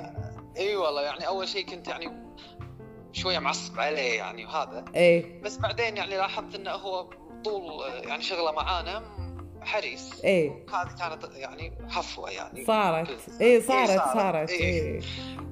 إي 0.56 0.76
والله 0.76 1.02
يعني 1.02 1.26
أول 1.26 1.48
شيء 1.48 1.66
كنت 1.66 1.88
يعني 1.88 2.22
شوية 3.12 3.38
معصب 3.38 3.80
عليه 3.80 4.16
يعني 4.16 4.44
وهذا. 4.44 4.84
إيه 4.94 5.42
بس 5.42 5.58
بعدين 5.58 5.96
يعني 5.96 6.16
لاحظت 6.16 6.54
إنه 6.54 6.70
هو 6.70 7.10
طول 7.44 7.62
يعني 8.08 8.22
شغلة 8.22 8.52
معانا 8.52 9.02
حريص. 9.60 10.24
إيه 10.24 10.50
هذه 10.50 10.88
كانت 10.98 11.34
يعني 11.34 11.72
حفوة 11.88 12.30
يعني. 12.30 12.64
صارت. 12.64 13.40
إيه 13.40 13.60
صارت 13.60 13.88
صارت. 13.88 14.14
صارت. 14.14 14.50
إيه. 14.50 14.82
إيه 14.82 15.00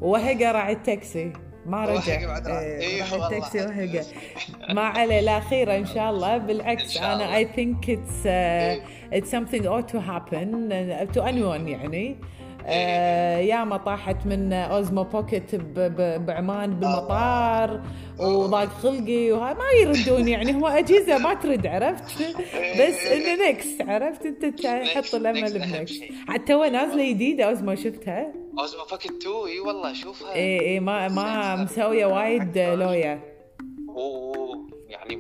وهقى 0.01 0.45
راعي 0.45 0.73
التاكسي. 0.73 1.33
ما 1.67 1.85
رجع. 1.85 2.13
إيه، 2.13 2.79
إيه. 2.79 3.27
التاكسي 3.27 3.59
وهقى. 3.59 4.05
ما 4.75 4.83
عليه 4.83 5.21
لا 5.21 5.41
خير 5.41 5.77
إن 5.77 5.87
شاء 5.87 6.11
الله. 6.11 6.39
بالعكس 6.38 6.76
أنا 6.76 6.90
شاء 6.90 7.38
الله. 7.39 7.45
I 7.45 7.53
think 7.57 7.89
it's 7.89 8.25
uh, 8.25 9.19
it's 9.19 9.31
something 9.31 9.67
ought 9.67 9.89
to 9.89 10.01
happen 10.01 10.73
uh, 10.73 11.13
to 11.15 11.23
anyone 11.23 11.69
يعني. 11.69 12.17
ياما 13.40 13.77
طاحت 13.77 14.27
من 14.27 14.53
Osmo 14.53 15.03
Pocket 15.03 15.55
بعمان 15.55 16.81
بالمطار 16.81 17.83
وضاق 18.18 18.68
خلقي 18.68 19.33
وهاي 19.33 19.55
ما 19.55 19.70
يردون 19.81 20.29
يعني 20.29 20.55
هو 20.55 20.66
أجهزة 20.66 21.18
ما 21.18 21.35
ترد 21.35 21.66
عرفت؟ 21.66 22.23
بس 22.81 23.07
إنه 23.07 23.49
next 23.49 23.83
عرفت؟ 23.83 24.27
أنت 24.27 24.44
تحط 24.44 25.14
الأمل 25.14 25.88
شيء. 25.88 26.12
حتى 26.29 26.53
تو 26.53 26.64
نازله 26.64 27.11
جديدة 27.11 27.44
Osmo 27.44 27.75
شفتها؟ 27.75 28.33
Osmo 28.59 28.85
Pocket 28.90 29.07
2 29.07 29.35
إي 29.46 29.61
والله 29.61 29.92
شوفها. 29.92 30.35
إيه 30.35 30.61
إيه 30.61 30.81
ما 30.81 31.09
ما 31.09 31.57
مسوية 31.57 32.07
وايد 32.07 32.59
لويا. 32.59 33.20
يعني 34.88 35.16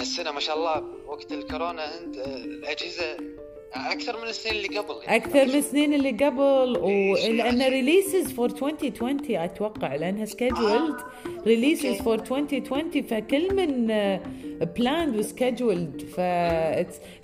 هالسنه 0.00 0.30
ما 0.30 0.40
شاء 0.40 0.56
الله. 0.56 0.82
وقت 1.06 1.32
الكورونا 1.32 1.82
عند 1.82 2.16
الأجهزة 2.16 3.16
أكثر 3.76 4.22
من 4.22 4.28
السنين 4.28 4.56
اللي 4.56 4.78
قبل 4.78 4.94
يعني. 5.04 5.16
أكثر 5.16 5.44
من 5.46 5.54
السنين 5.54 5.94
اللي 5.94 6.10
قبل 6.10 6.76
إيه، 6.84 7.12
ولأن. 7.12 7.62
releases 7.62 8.32
for 8.32 8.50
2020 8.50 9.18
أتوقع 9.30 9.94
لأنها 9.94 10.24
scheduled 10.24 10.96
releases. 11.46 12.02
for 12.02 12.14
2020 12.14 13.02
فكل 13.02 13.54
من 13.54 13.86
planned 14.76 15.16
و 15.16 15.24
scheduled 15.24 16.00
ف 16.00 16.20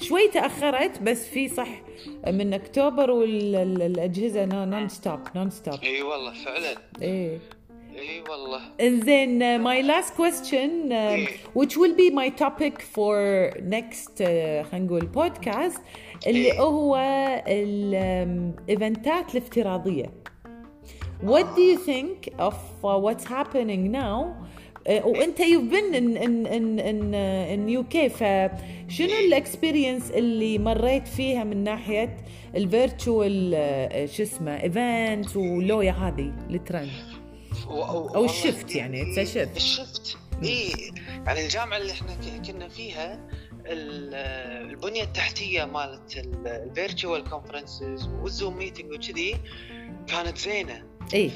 شوي 0.05 0.29
تأخرت 0.29 1.03
بس 1.03 1.29
في 1.29 1.49
صح 1.49 1.83
من 2.27 2.55
أكتوبر 2.55 3.11
والأجهزة 3.11 4.45
non-stop 4.45 5.21
non-stop 5.37 5.75
إي 5.83 6.03
والله 6.03 6.33
فعلا 6.33 6.77
إيه 7.03 7.38
إي 7.99 8.23
والله 8.31 8.61
إنزين 8.81 9.65
question 10.17 10.88
um, 10.88 10.93
إيه. 10.93 11.27
which 11.55 11.77
will 11.77 11.95
be 11.95 12.11
my 12.11 12.29
topic 12.29 12.81
for 12.81 13.53
next 13.61 14.21
uh, 14.21 14.62
خلينا 14.71 14.87
نقول 14.87 15.09
podcast 15.15 15.81
اللي 16.27 16.53
إيه. 16.53 16.61
هو 16.61 16.97
ال 17.47 17.73
eventات 17.73 19.31
الافتراضية. 19.35 20.23
What 21.23 21.47
do 21.57 21.61
you 21.61 21.79
think 21.79 22.19
of 22.39 22.55
uh, 22.83 22.99
what's 22.99 23.25
happening 23.25 23.93
now? 23.93 24.35
Uh, 24.87 25.07
وإنت 25.07 25.39
you've 25.39 25.71
been 25.71 25.95
in 25.95 26.17
in 26.17 26.47
in 26.47 26.79
in, 26.91 27.15
uh, 27.15 27.55
in 27.55 27.61
UK 27.81 28.07
فشنو 28.07 29.19
ال 29.27 29.34
experience 29.34 30.11
اللي 30.11 30.59
مريت 30.59 31.09
فيها 31.09 31.45
من 31.45 31.65
ناحية 31.65 32.17
ال 32.57 32.68
virtual 32.68 33.51
شو 34.17 34.23
اسمه 34.23 34.63
event 34.62 35.37
ولويا 35.37 35.93
هذه 35.93 36.33
الترند؟ 36.51 36.91
أو 37.67 38.05
والله 38.05 38.25
الشفت 38.25 38.75
يعني 38.75 39.03
اتس 39.03 39.33
شيفت 39.33 39.57
الشفت 39.57 40.17
اي 40.45 40.73
يعني 41.27 41.45
الجامعة 41.45 41.77
اللي 41.77 41.93
إحنا 41.93 42.09
كنا 42.47 42.69
فيها 42.69 43.29
البنية 43.66 45.03
التحتية 45.03 45.64
مالت 45.64 46.16
ال 46.47 46.57
virtual 46.57 47.31
conferences 47.31 48.09
وال 48.23 48.34
Zoom 48.34 48.57
meeting 48.57 48.93
وكذي 48.92 49.37
كانت 50.07 50.38
زينة. 50.38 50.87
إي. 51.14 51.29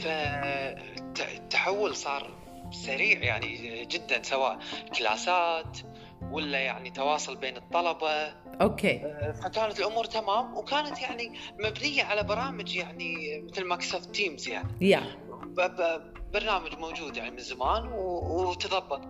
فالتحول 1.17 1.97
صار 1.97 2.31
سريع 2.71 3.19
يعني 3.25 3.85
جدا 3.85 4.23
سواء 4.23 4.59
كلاسات 4.99 5.79
ولا 6.31 6.59
يعني 6.59 6.91
تواصل 6.91 7.37
بين 7.37 7.57
الطلبة. 7.57 8.35
okay. 8.61 8.99
فكانت 9.45 9.79
الأمور 9.81 10.05
تمام 10.05 10.57
وكانت 10.57 11.01
يعني 11.03 11.33
مبنية 11.65 12.03
على 12.05 12.23
برامج 12.23 12.75
يعني 12.77 13.41
مثل 13.51 13.65
Microsoft 13.65 14.15
Teams 14.15 14.49
يعني. 14.49 14.69
yeah. 14.81 15.03
ب- 15.47 16.17
برنامج 16.33 16.79
موجود 16.79 17.17
يعني 17.17 17.31
من 17.31 17.39
زمان 17.39 17.87
و- 17.93 18.51
وتضبط. 18.51 19.01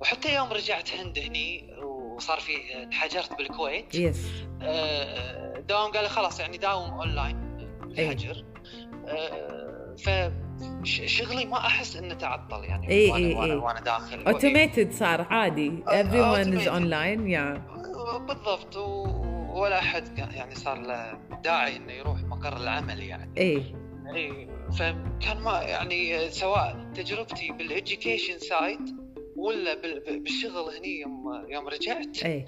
وحتى 0.00 0.34
يوم 0.34 0.52
رجعت 0.52 0.90
هند 0.90 1.18
هني 1.18 1.70
وصار 2.16 2.40
في 2.40 2.52
انحجرت 2.82 3.38
بالكويت. 3.38 3.94
yes 3.94 4.26
آه، 4.62 5.60
دوام 5.60 5.92
قال 5.92 6.02
لي 6.02 6.08
خلاص 6.08 6.40
يعني 6.40 6.58
داوم 6.58 6.90
اونلاين 6.90 7.36
بالحجر 7.86 8.44
آه، 9.08 9.96
فشغلي 10.84 11.44
ما 11.44 11.56
أحس 11.56 11.96
إنه 11.96 12.14
تعطل 12.14 12.64
يعني 12.64 12.86
وأنا 13.10 13.16
إي 13.26 13.34
وأنا, 13.34 13.52
إي. 13.52 13.56
وأنا 13.56 13.80
داخل 13.80 14.26
automated 14.26 14.92
صار 14.92 15.26
عادي. 15.30 15.72
everyone 15.86 16.60
is 16.60 16.68
online 16.68 17.26
yeah 17.28 17.62
بالضبط. 18.28 18.76
ولا 19.56 19.78
أحد 19.78 20.18
يعني 20.18 20.54
صار 20.54 20.78
له 20.78 21.12
داعي 21.44 21.76
إنه 21.76 21.92
يروح 21.92 22.18
مقر 22.20 22.56
العمل 22.56 23.00
يعني. 23.02 23.30
اي 23.38 23.74
اي 24.14 24.48
فكان 24.78 25.40
ما 25.40 25.62
يعني 25.62 26.30
سواء 26.30 26.90
تجربتي 26.94 27.52
بال 27.52 27.68
education 27.68 28.38
side 28.38 29.05
ولا 29.36 29.74
بال- 29.74 30.20
بالشغل 30.20 30.74
هني 30.76 31.00
يوم 31.00 31.44
يوم 31.48 31.68
رجعت؟ 31.68 32.22
اي 32.24 32.44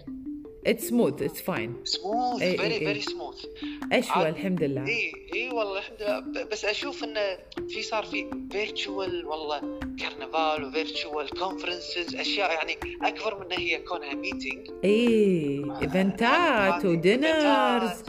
it's 0.66 0.88
smooth 0.88 1.23
it's 1.23 1.40
fine 1.40 1.75
smooth 1.85 2.38
very. 2.38 2.79
very 2.79 3.01
smooth 3.01 3.44
اشوى 3.92 4.29
الحمد 4.29 4.62
لله 4.62 4.87
اي 4.88 5.12
اي 5.35 5.48
والله 5.51 5.79
الحمد 5.79 6.03
لله 6.03 6.44
بس 6.44 6.64
أشوف 6.64 7.05
انه 7.05 7.38
في 7.68 7.83
صار 7.83 8.05
في 8.05 8.31
virtual 8.53 9.27
والله 9.27 9.61
كرنفال 10.01 10.64
و 10.64 10.73
virtual 10.73 11.29
conferences 11.31 12.14
أشياء 12.16 12.51
يعني 12.53 12.77
أكبر 13.03 13.44
من 13.46 13.53
هي 13.59 13.79
كونها 13.79 14.14
meeting 14.14 14.71
اي 14.85 15.64
eventات 15.83 16.85
و 16.85 16.99
dinners 16.99 18.03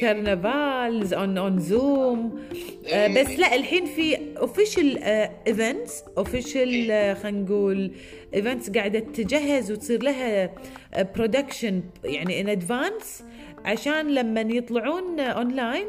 كرنفالز 0.00 1.14
on 1.14 1.38
on 1.38 1.58
Zoom 1.60 2.42
بس 2.92 3.30
لا 3.38 3.54
الحين 3.54 3.86
في 3.86 4.16
official 4.38 4.98
events 5.46 6.02
official 6.18 7.16
خلينا 7.16 7.40
نقول 7.40 7.92
events 8.34 8.70
قاعدة 8.70 8.98
تجهز 9.00 9.72
وتصير 9.72 10.02
لها 10.02 10.50
production 11.16 11.82
يعني 12.04 12.40
in 12.40 12.48
advance 12.48 13.24
عشان 13.64 14.14
لما 14.14 14.40
يطلعون 14.40 15.20
اونلاين 15.20 15.86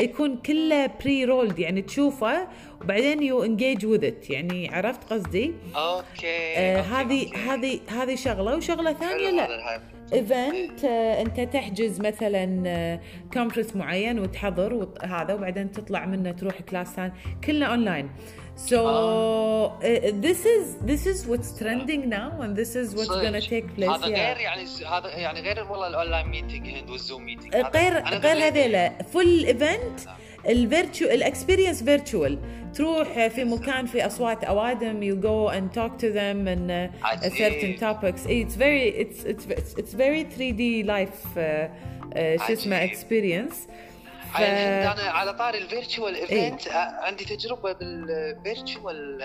يكون 0.00 0.36
كله 0.36 0.86
pre-rolled 0.86 1.58
يعني 1.58 1.82
تشوفه 1.82 2.48
وبعدين 2.82 3.22
you 3.22 3.44
engage 3.44 3.86
with 3.86 4.04
it 4.04 4.30
يعني 4.30 4.68
عرفت 4.74 5.04
قصدي؟ 5.12 5.52
okay 5.76 6.56
آه، 6.56 6.80
هذه. 6.80 7.36
هذه 7.52 7.80
هذه 7.88 8.14
شغلة 8.14 8.56
وشغلة 8.56 8.92
ثانية 8.92 9.30
لا. 9.30 9.80
event 10.12 10.84
أنت 10.84 11.40
تحجز 11.40 12.00
مثلا 12.00 13.00
conference 13.32 13.76
معين 13.76 14.18
وتحضر 14.18 14.74
وط- 14.74 15.04
هذا 15.04 15.34
وبعدين 15.34 15.72
تطلع 15.72 16.06
منه 16.06 16.32
تروح 16.32 16.62
class 16.62 16.86
ثاني 16.88 17.12
كلنا 17.44 17.66
online 17.66 18.10
so 18.56 18.74
آه. 18.74 19.78
uh, 19.80 20.10
this 20.26 20.46
is 20.46 20.76
this 20.86 21.06
is 21.06 21.26
what's 21.26 21.52
trending 21.60 22.08
now 22.08 22.30
and 22.40 22.56
this 22.56 22.74
is 22.74 22.94
what's 22.94 23.08
صدق. 23.08 23.22
gonna 23.22 23.40
take 23.40 23.76
place 23.76 23.88
هذا 23.88 24.06
غير 24.06 24.36
yeah. 24.36 24.40
يعني 24.40 24.64
هذا 24.86 25.16
يعني 25.16 25.40
غير 25.40 25.72
والله 25.72 25.86
ال 25.86 25.92
online 25.92 26.26
meeting 26.28 26.68
هند 26.68 26.90
وال 26.90 27.01
Zoom 27.01 27.24
meeting 27.24 27.54
غير 27.54 28.04
غير 28.04 28.46
هذيلا 28.46 29.02
فل 29.02 29.44
event 29.44 30.00
ال 30.48 30.56
virtual 30.56 31.12
ال 31.12 31.18
experience 31.18 31.82
virtual 31.82 32.38
تروح 32.74 33.26
في 33.26 33.44
مكان 33.44 33.86
في 33.86 34.06
أصوات 34.06 34.44
أوادم 34.44 35.00
you 35.00 35.16
go 35.16 35.48
and 35.56 35.74
talk 35.78 35.98
to 35.98 36.12
them 36.12 36.48
and 36.48 36.70
uh, 36.70 37.04
عجيب. 37.04 37.32
certain 37.32 37.80
topics 37.80 38.20
it's 38.26 38.56
very 38.56 38.88
it's 39.02 39.24
it's 39.24 39.46
it's, 39.46 39.74
it's 39.74 39.94
very 39.94 40.24
3D 40.24 40.86
life 40.86 41.36
uh, 41.36 41.40
uh, 41.40 42.46
شو 42.46 42.52
اسمه 42.52 42.76
عجيب. 42.76 42.94
experience 42.94 43.54
ف... 43.54 43.85
أنا 44.44 45.10
على 45.10 45.32
طاري 45.34 45.58
ال 45.58 45.65
virtual 45.65 46.14
إيه. 46.14 46.44
event 46.44 46.68
عندي 47.02 47.24
تجربة 47.24 47.72
بال 47.72 48.04
virtual 48.04 49.18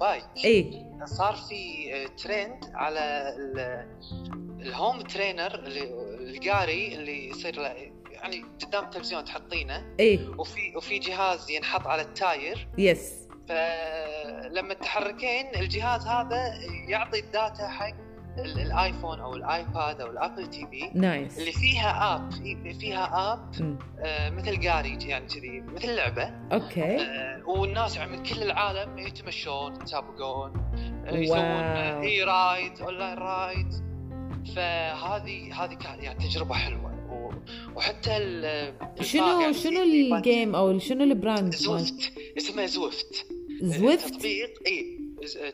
bike 0.00 0.24
اي 0.44 0.86
صار 1.04 1.34
في 1.48 2.08
ترند 2.24 2.64
على 2.74 3.34
ال- 3.38 3.86
ال 4.60 4.68
home 4.68 5.00
trainer 5.00 5.54
اللي 5.54 5.82
القاري 6.36 6.94
اللي 6.94 7.28
يصير 7.28 7.58
يعني 8.10 8.44
قدام 8.64 8.84
التلفزيون 8.84 9.24
تحطينه. 9.24 9.84
اي 10.00 10.28
وفي 10.38 10.76
وفي 10.76 10.98
جهاز 10.98 11.50
ينحط 11.50 11.86
على 11.86 12.02
ال 12.02 12.13
tire. 12.13 12.68
yes 12.78 13.12
فلما 13.48 14.74
تحركين 14.74 15.46
الجهاز 15.56 16.06
هذا 16.06 16.54
يعطي 16.88 17.18
ال 17.20 17.30
data 17.30 17.68
حق 17.68 18.05
ال 18.38 18.50
iPhone 18.50 19.20
أو 19.20 19.34
ال 19.34 19.47
iPad 19.47 20.00
أو 20.00 20.10
ال 20.10 20.46
Apple 20.50 20.66
TV 20.70 20.90
nice 20.98 21.38
اللي 21.38 21.52
فيها 21.52 22.14
app 22.14 22.30
في- 22.32 22.74
فيها 22.74 23.32
app 23.32 23.50
آه، 24.00 24.30
مثل 24.30 24.68
قاري 24.68 24.98
يعني 25.02 25.26
كذي 25.26 25.60
مثل 25.60 25.94
لعبة. 25.96 26.30
okay. 26.52 26.96
آه، 27.00 27.42
والناس 27.46 27.96
يعني 27.96 28.16
من 28.16 28.22
كل 28.22 28.42
العالم 28.42 28.98
يتمشون 28.98 29.74
يتسابقون 29.74 30.52
آه،. 31.06 31.16
يسوون 31.16 31.40
اي 31.40 32.22
ride 32.24 32.80
online 32.80 33.18
ride 33.18 33.72
فهذه 34.56 35.64
هذه 35.64 35.74
كانت 35.74 36.02
يعني 36.02 36.18
تجربة 36.28 36.54
حلوة. 36.54 36.96
وحتى 37.76 38.16
ال- 38.16 38.74
شنو 39.04 39.40
يعني 39.40 39.54
شنو 39.54 39.82
ال 39.82 39.96
game 39.96 40.54
أو 40.54 40.78
شنو 40.78 41.04
ال 41.04 41.12
brand 41.12 41.54
Zwift. 41.54 42.12
اسمه 42.36 42.66
Zwift. 42.66 43.26
Zwift 43.62 44.14
تطبيق 44.14 44.50
اي 44.66 45.05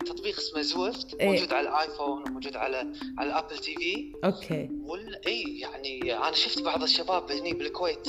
تطبيق 0.07 0.37
اسمه 0.38 0.62
Zwift 0.62 1.15
إيه. 1.20 1.29
موجود 1.31 1.53
على 1.53 1.68
ال 1.69 1.76
iPhone 1.76 2.23
وموجود 2.29 2.57
على 2.57 2.77
على 3.18 3.31
ال 3.31 3.59
Apple 3.59 3.75
TV. 3.75 4.12
okay. 4.25 4.69
وال 4.85 5.27
إي 5.27 5.59
يعني 5.61 6.16
أنا 6.16 6.33
شفت 6.33 6.62
بعض 6.62 6.83
الشباب 6.83 7.31
هني 7.33 7.53
بالكويت 7.53 8.09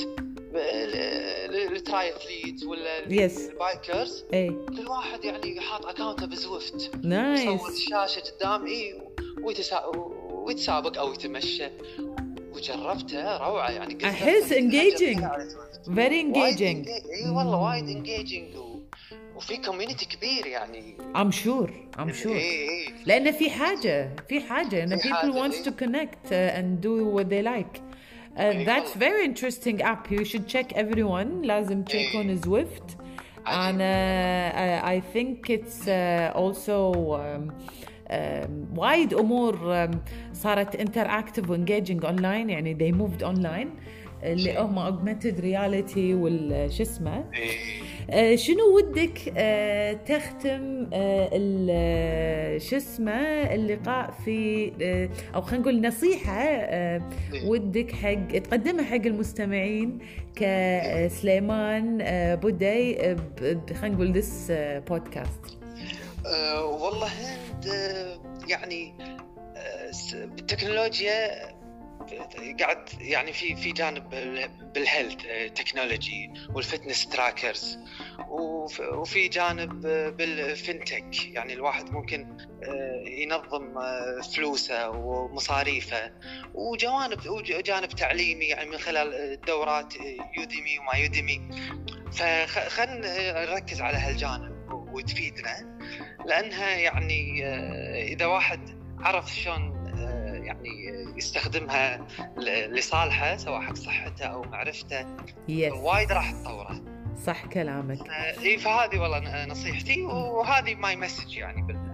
ال 1.54 1.64
triathlete 1.64 2.64
ولا 2.64 3.04
Yes. 3.04 3.38
ال 3.50 3.59
bikers. 3.59 4.24
إي. 4.34 4.50
كل 4.50 4.88
واحد 4.88 5.24
يعني 5.24 5.60
حاط 5.60 5.86
account 5.86 6.26
ه 6.26 6.35
ب 6.35 6.44
Zwift 6.44 6.90
nice 7.04 7.40
يصور 7.40 7.68
الشاشة 7.70 8.20
قدام 8.20 8.66
إي 8.66 9.02
ويتسا... 9.42 9.86
ويتسابق 10.30 10.98
أو 10.98 11.12
يتمشى. 11.12 11.68
وجربتها 12.54 13.38
روعة 13.38 13.70
يعني 13.70 13.98
very 14.00 14.04
وايد 15.94 16.24
engaging. 16.34 16.86
engage- 16.86 17.10
إي 17.10 17.30
والله 17.30 17.56
وايد 17.62 17.88
engaging 17.88 18.56
و... 18.56 18.73
وفي 19.36 19.56
community 19.56 20.06
كبير 20.06 20.46
يعني 20.46 20.96
I'm 21.14 21.32
sure 21.32 21.70
I'm 21.98 22.12
sure 22.22 22.26
اي 22.26 22.68
اي 22.68 22.86
لأن 23.06 23.32
في 23.32 23.50
حاجة 23.50 24.10
في 24.28 24.40
حاجة 24.40 24.84
إن 24.84 24.96
في 24.96 25.08
people 25.08 25.14
حاجة، 25.14 25.32
wants 25.32 25.54
إيه. 25.54 25.64
to 25.64 25.70
connect 25.70 26.30
uh, 26.30 26.58
and 26.58 26.80
do 26.84 27.16
what 27.16 27.28
they 27.28 27.42
like 27.42 27.78
uh, 27.78 28.40
إيه 28.40 28.64
that's 28.66 28.96
والله. 28.96 29.08
very 29.08 29.24
interesting 29.28 29.82
app 29.82 30.10
you 30.10 30.24
should 30.24 30.48
check 30.56 30.72
everyone 30.76 31.44
لازم 31.46 31.82
تشيكون 31.82 32.28
إيه. 32.28 32.40
Zwift 32.40 33.04
عجيب. 33.46 33.78
and 33.78 33.80
uh, 33.80 34.86
I 34.86 34.96
I 34.96 35.16
think 35.16 35.50
it's 35.50 35.86
uh, 35.86 36.38
also 36.42 36.92
um, 36.94 37.52
um, 38.10 38.78
وايد 38.78 39.14
امور 39.14 39.86
um, 39.86 39.96
صارت 40.32 40.76
interactive 40.76 41.46
وengaging 41.48 42.04
online 42.04 42.50
يعني 42.50 42.74
they 42.78 42.96
moved 42.96 43.22
online 43.24 43.68
اللي 44.22 44.58
هم 44.58 44.78
augmented 44.90 45.40
reality 45.40 45.98
وال 45.98 46.72
شو 46.72 46.82
اسمه 46.82 47.24
إيه. 47.34 47.50
آه، 47.50 47.83
شنو 48.34 48.76
ودك 48.76 49.32
آه، 49.36 49.92
تختم 49.92 50.86
آه، 50.92 51.30
آه، 51.70 52.58
شو 52.58 52.76
اسمه 52.76 53.12
اللقاء 53.54 54.10
في 54.24 54.72
آه، 54.82 55.08
أو 55.34 55.42
خلينا 55.42 55.62
نقول 55.62 55.86
نصيحة 55.86 56.42
آه، 56.42 57.02
إيه. 57.32 57.48
ودك 57.48 57.92
حق 57.92 58.38
تقدمها 58.38 58.84
حق 58.84 58.94
المستمعين 59.06 59.98
كسليمان 60.36 61.98
آه، 62.02 62.34
بودي 62.34 63.00
آه، 63.10 63.16
خلينا 63.80 63.88
نقول 63.96 64.12
this 64.12 64.46
podcast 64.88 65.40
والله 66.64 67.06
هند 67.08 67.64
يعني 68.48 68.94
بالتكنولوجيا 70.14 71.30
قاعد 72.60 72.88
يعني 73.00 73.32
في 73.32 73.56
في 73.56 73.72
جانب 73.72 74.10
بال- 74.10 74.48
بال 74.74 74.85
health 74.85 75.16
technology 75.54 76.30
وال 76.54 76.66
fitness 76.66 77.08
trackers 77.08 77.78
وف- 78.28 78.80
وفي 78.80 79.28
جانب 79.28 79.80
بال 80.16 80.38
fintech. 80.38 81.26
يعني 81.26 81.52
الواحد 81.52 81.90
ممكن 81.90 82.36
أه، 82.64 83.04
ينظم 83.06 83.78
أه، 83.78 84.20
فلوسه 84.34 84.88
ومصاريفه. 84.90 86.12
وجوانب 86.54 87.26
وجانب 87.28 87.88
تعليمي 87.88 88.44
يعني 88.44 88.70
من 88.70 88.78
خلال 88.78 89.40
دورات 89.40 89.96
أه، 89.96 90.30
Udemy 90.38 90.78
وما 90.78 90.94
Udemy. 90.94 91.40
فخلنا 92.12 93.44
نركز 93.44 93.80
على 93.80 93.96
هالجانب 93.96 94.54
وتفيدنا 94.72 95.78
لأنها 96.26 96.68
يعني 96.70 97.46
آه، 97.46 98.02
إذا 98.04 98.26
واحد 98.26 98.84
عرف 99.00 99.34
شلون 99.34 99.56
آه، 99.56 99.73
يعني 100.44 100.68
يستخدمها 101.16 102.06
لصالحه 102.68 103.36
سواء 103.36 103.60
حق 103.60 103.74
صحته 103.74 104.24
أو 104.24 104.42
معرفته. 104.42 105.06
yes 105.48 105.72
وايد 105.72 106.12
راح 106.12 106.32
تطوره. 106.32 106.84
صح 107.26 107.46
كلامك. 107.46 108.08
آه، 108.08 108.40
إي 108.40 108.58
فهذه 108.58 108.98
والله 108.98 109.46
نصيحتي 109.46 110.02
وهذه 110.02 110.74
my 110.74 110.96
message 110.96 111.36
يعني 111.36 111.62
بال 111.62 111.84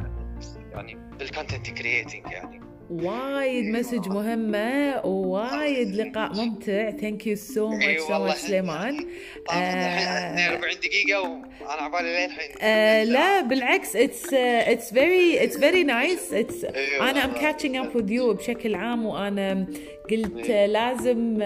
يعني 0.73 0.95
بال 0.95 1.12
content 1.12 1.71
creating 1.71 2.33
يعني. 2.33 2.70
وايد 2.91 3.65
message 3.65 4.09
مهمة 4.09 5.01
ووايد 5.07 5.95
لقاء 5.95 6.35
ممتع. 6.37 6.91
thank 6.91 7.27
you 7.27 7.37
so 7.37 7.69
much 7.69 8.01
so 8.01 8.25
much 8.25 8.39
سليمان. 8.39 9.07
آه، 9.51 9.53
الحين 9.53 10.39
42 10.39 10.75
دقيقة 10.81 11.21
وأنا 11.23 11.83
عبالي 11.83 12.09
للحين 12.27 12.51
آه 12.63 13.05
لا 13.05 13.41
بالعكس 13.41 13.97
it's 13.97 14.35
it's 14.35 14.93
very 14.93 15.45
it's 15.45 15.57
very 15.59 15.83
nice 15.85 16.33
it's 16.33 16.65
أنا 17.01 17.25
I'm. 17.25 17.33
catching 17.33 17.77
up 17.77 17.97
with 17.97 18.11
you 18.11 18.35
بشكل 18.35 18.75
عام 18.75 19.07
وأنا 19.07 19.67
قلت 20.11 20.51
آه، 20.51 20.67
لازم 20.67 21.39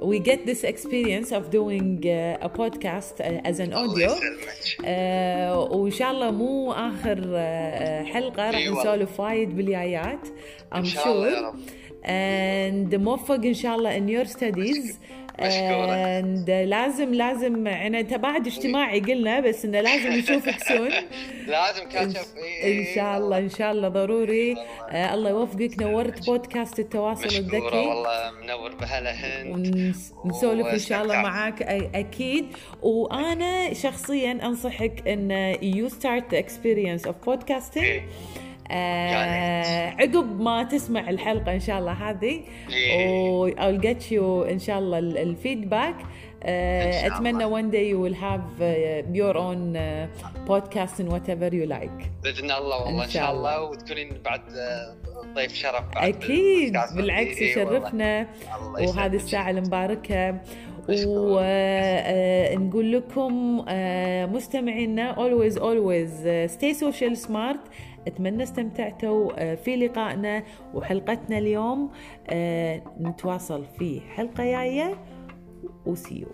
we 0.00 0.18
get 0.18 0.38
this 0.50 0.64
experience 0.64 1.30
of 1.32 1.42
doing 1.52 2.00
uh, 2.04 2.46
a 2.46 2.48
podcast 2.48 3.16
uh, 3.20 3.48
as 3.50 3.58
an 3.60 3.72
الله 3.72 3.94
audio 3.94 4.00
يسلمك. 4.16 4.84
آه 4.84 5.60
وإن 5.60 5.90
شاء 5.90 6.10
الله 6.10 6.30
مو 6.30 6.72
آخر 6.72 7.24
آه 7.34 8.02
حلقة 8.02 8.46
راح 8.50 8.56
إي 8.56 8.68
والله. 8.68 8.82
نسولف 8.82 9.20
وايد 9.20 9.56
بالجايات 9.56 10.26
I'm 10.74 10.76
إن 10.76 10.84
يا 10.84 10.90
sure 10.90 11.06
رب 11.06 11.54
and 12.04 12.94
موفق 12.94 13.44
إن 13.44 13.54
شاء 13.54 13.76
الله 13.76 13.98
in 13.98 14.02
your 14.24 14.28
studies 14.30 14.78
مشكورة. 14.78 15.19
And 15.40 16.50
لازم 16.50 17.14
لازم 17.14 17.66
أنت 17.66 18.14
بعد 18.14 18.46
اجتماعي 18.46 19.00
قلنا 19.00 19.40
بس 19.40 19.64
إنه 19.64 19.80
لازم 19.80 20.08
نشوفك 20.08 20.58
soon 20.68 20.90
لازم 21.46 21.88
كاتشب 21.88 22.26
إن 22.64 22.84
شاء 22.94 23.18
الله 23.18 23.38
إن 23.38 23.48
شاء 23.48 23.72
الله 23.72 23.88
ضروري. 23.88 24.56
آه 24.90 25.14
الله 25.14 25.30
يوفقك. 25.30 25.82
نورت 25.82 26.26
بودكاست 26.26 26.78
التواصل 26.78 27.36
الذكي. 27.36 27.76
والله 27.76 28.30
منور 28.42 28.74
بهلا 28.74 29.12
هند. 29.12 29.74
ونسولف 30.24 30.66
إن 30.66 30.78
شاء 30.78 31.02
الله. 31.02 31.22
معاك 31.22 31.62
أكيد. 31.94 32.46
وأنا 32.82 33.74
شخصيا 33.74 34.38
أنصحك 34.42 35.08
إن 35.08 35.88
start 35.90 36.34
the 36.34 36.36
experience 36.36 37.10
of 37.10 37.14
podcasting. 37.30 37.76
إيه. 37.76 38.02
آه 38.70 39.90
عقب 39.90 40.40
ما 40.40 40.62
تسمع 40.62 41.10
الحلقة 41.10 41.52
إن 41.54 41.60
شاء 41.60 41.78
الله 41.78 41.92
هذه 41.92 42.40
إيه. 42.72 43.08
و 43.30 43.50
I'll 43.50 43.80
get 43.82 44.10
you 44.12 44.50
إن 44.52 44.58
شاء 44.58 44.78
الله 44.78 44.98
ال- 44.98 45.18
الفيدباك 45.18 45.94
إن 45.94 46.04
آه 46.44 47.06
أتمنى 47.06 47.44
الله. 47.44 47.60
one 47.62 47.70
day 47.70 47.84
you 47.92 47.98
will 48.04 48.18
have 48.22 48.60
uh, 48.60 49.16
your 49.20 49.36
own 49.36 49.76
uh, 49.76 50.06
podcast 50.50 50.94
and 51.00 51.08
whatever 51.12 51.48
you 51.54 51.66
like 51.66 52.00
بإذن 52.24 52.50
الله 52.50 52.84
والله 52.86 53.04
إن 53.04 53.10
شاء 53.10 53.30
الله. 53.30 53.56
الله 53.56 53.70
وتكونين 53.70 54.12
بعد 54.24 54.40
آه، 54.52 54.94
ضيف 55.34 55.54
شرف 55.54 55.84
بعد 55.94 56.12
بالبودكاست. 56.20 56.96
بالعكس 56.96 57.38
إي 57.38 57.56
والله. 57.64 57.76
يشرفنا 57.78 58.26
وهذه. 58.80 59.16
الساعة 59.16 59.50
المباركة. 59.50 60.40
ونقول 62.56 62.92
لكم 62.92 63.64
آه، 63.68 64.26
مستمعينا 64.26 65.14
always 65.14 65.54
always 65.56 66.26
آه، 66.26 66.46
stay 66.46 66.74
social 66.74 67.14
smart 67.26 67.58
أتمنى 68.06 68.42
استمتعتوا 68.42 69.30
آه، 69.36 69.54
في 69.54 69.76
لقائنا 69.76 70.42
وحلقتنا 70.74 71.38
اليوم 71.38 71.90
آه، 72.30 72.82
نتواصل 73.00 73.64
في 73.78 74.00
حلقة 74.00 74.44
جاية 74.44 74.94
وسيو 75.86 76.28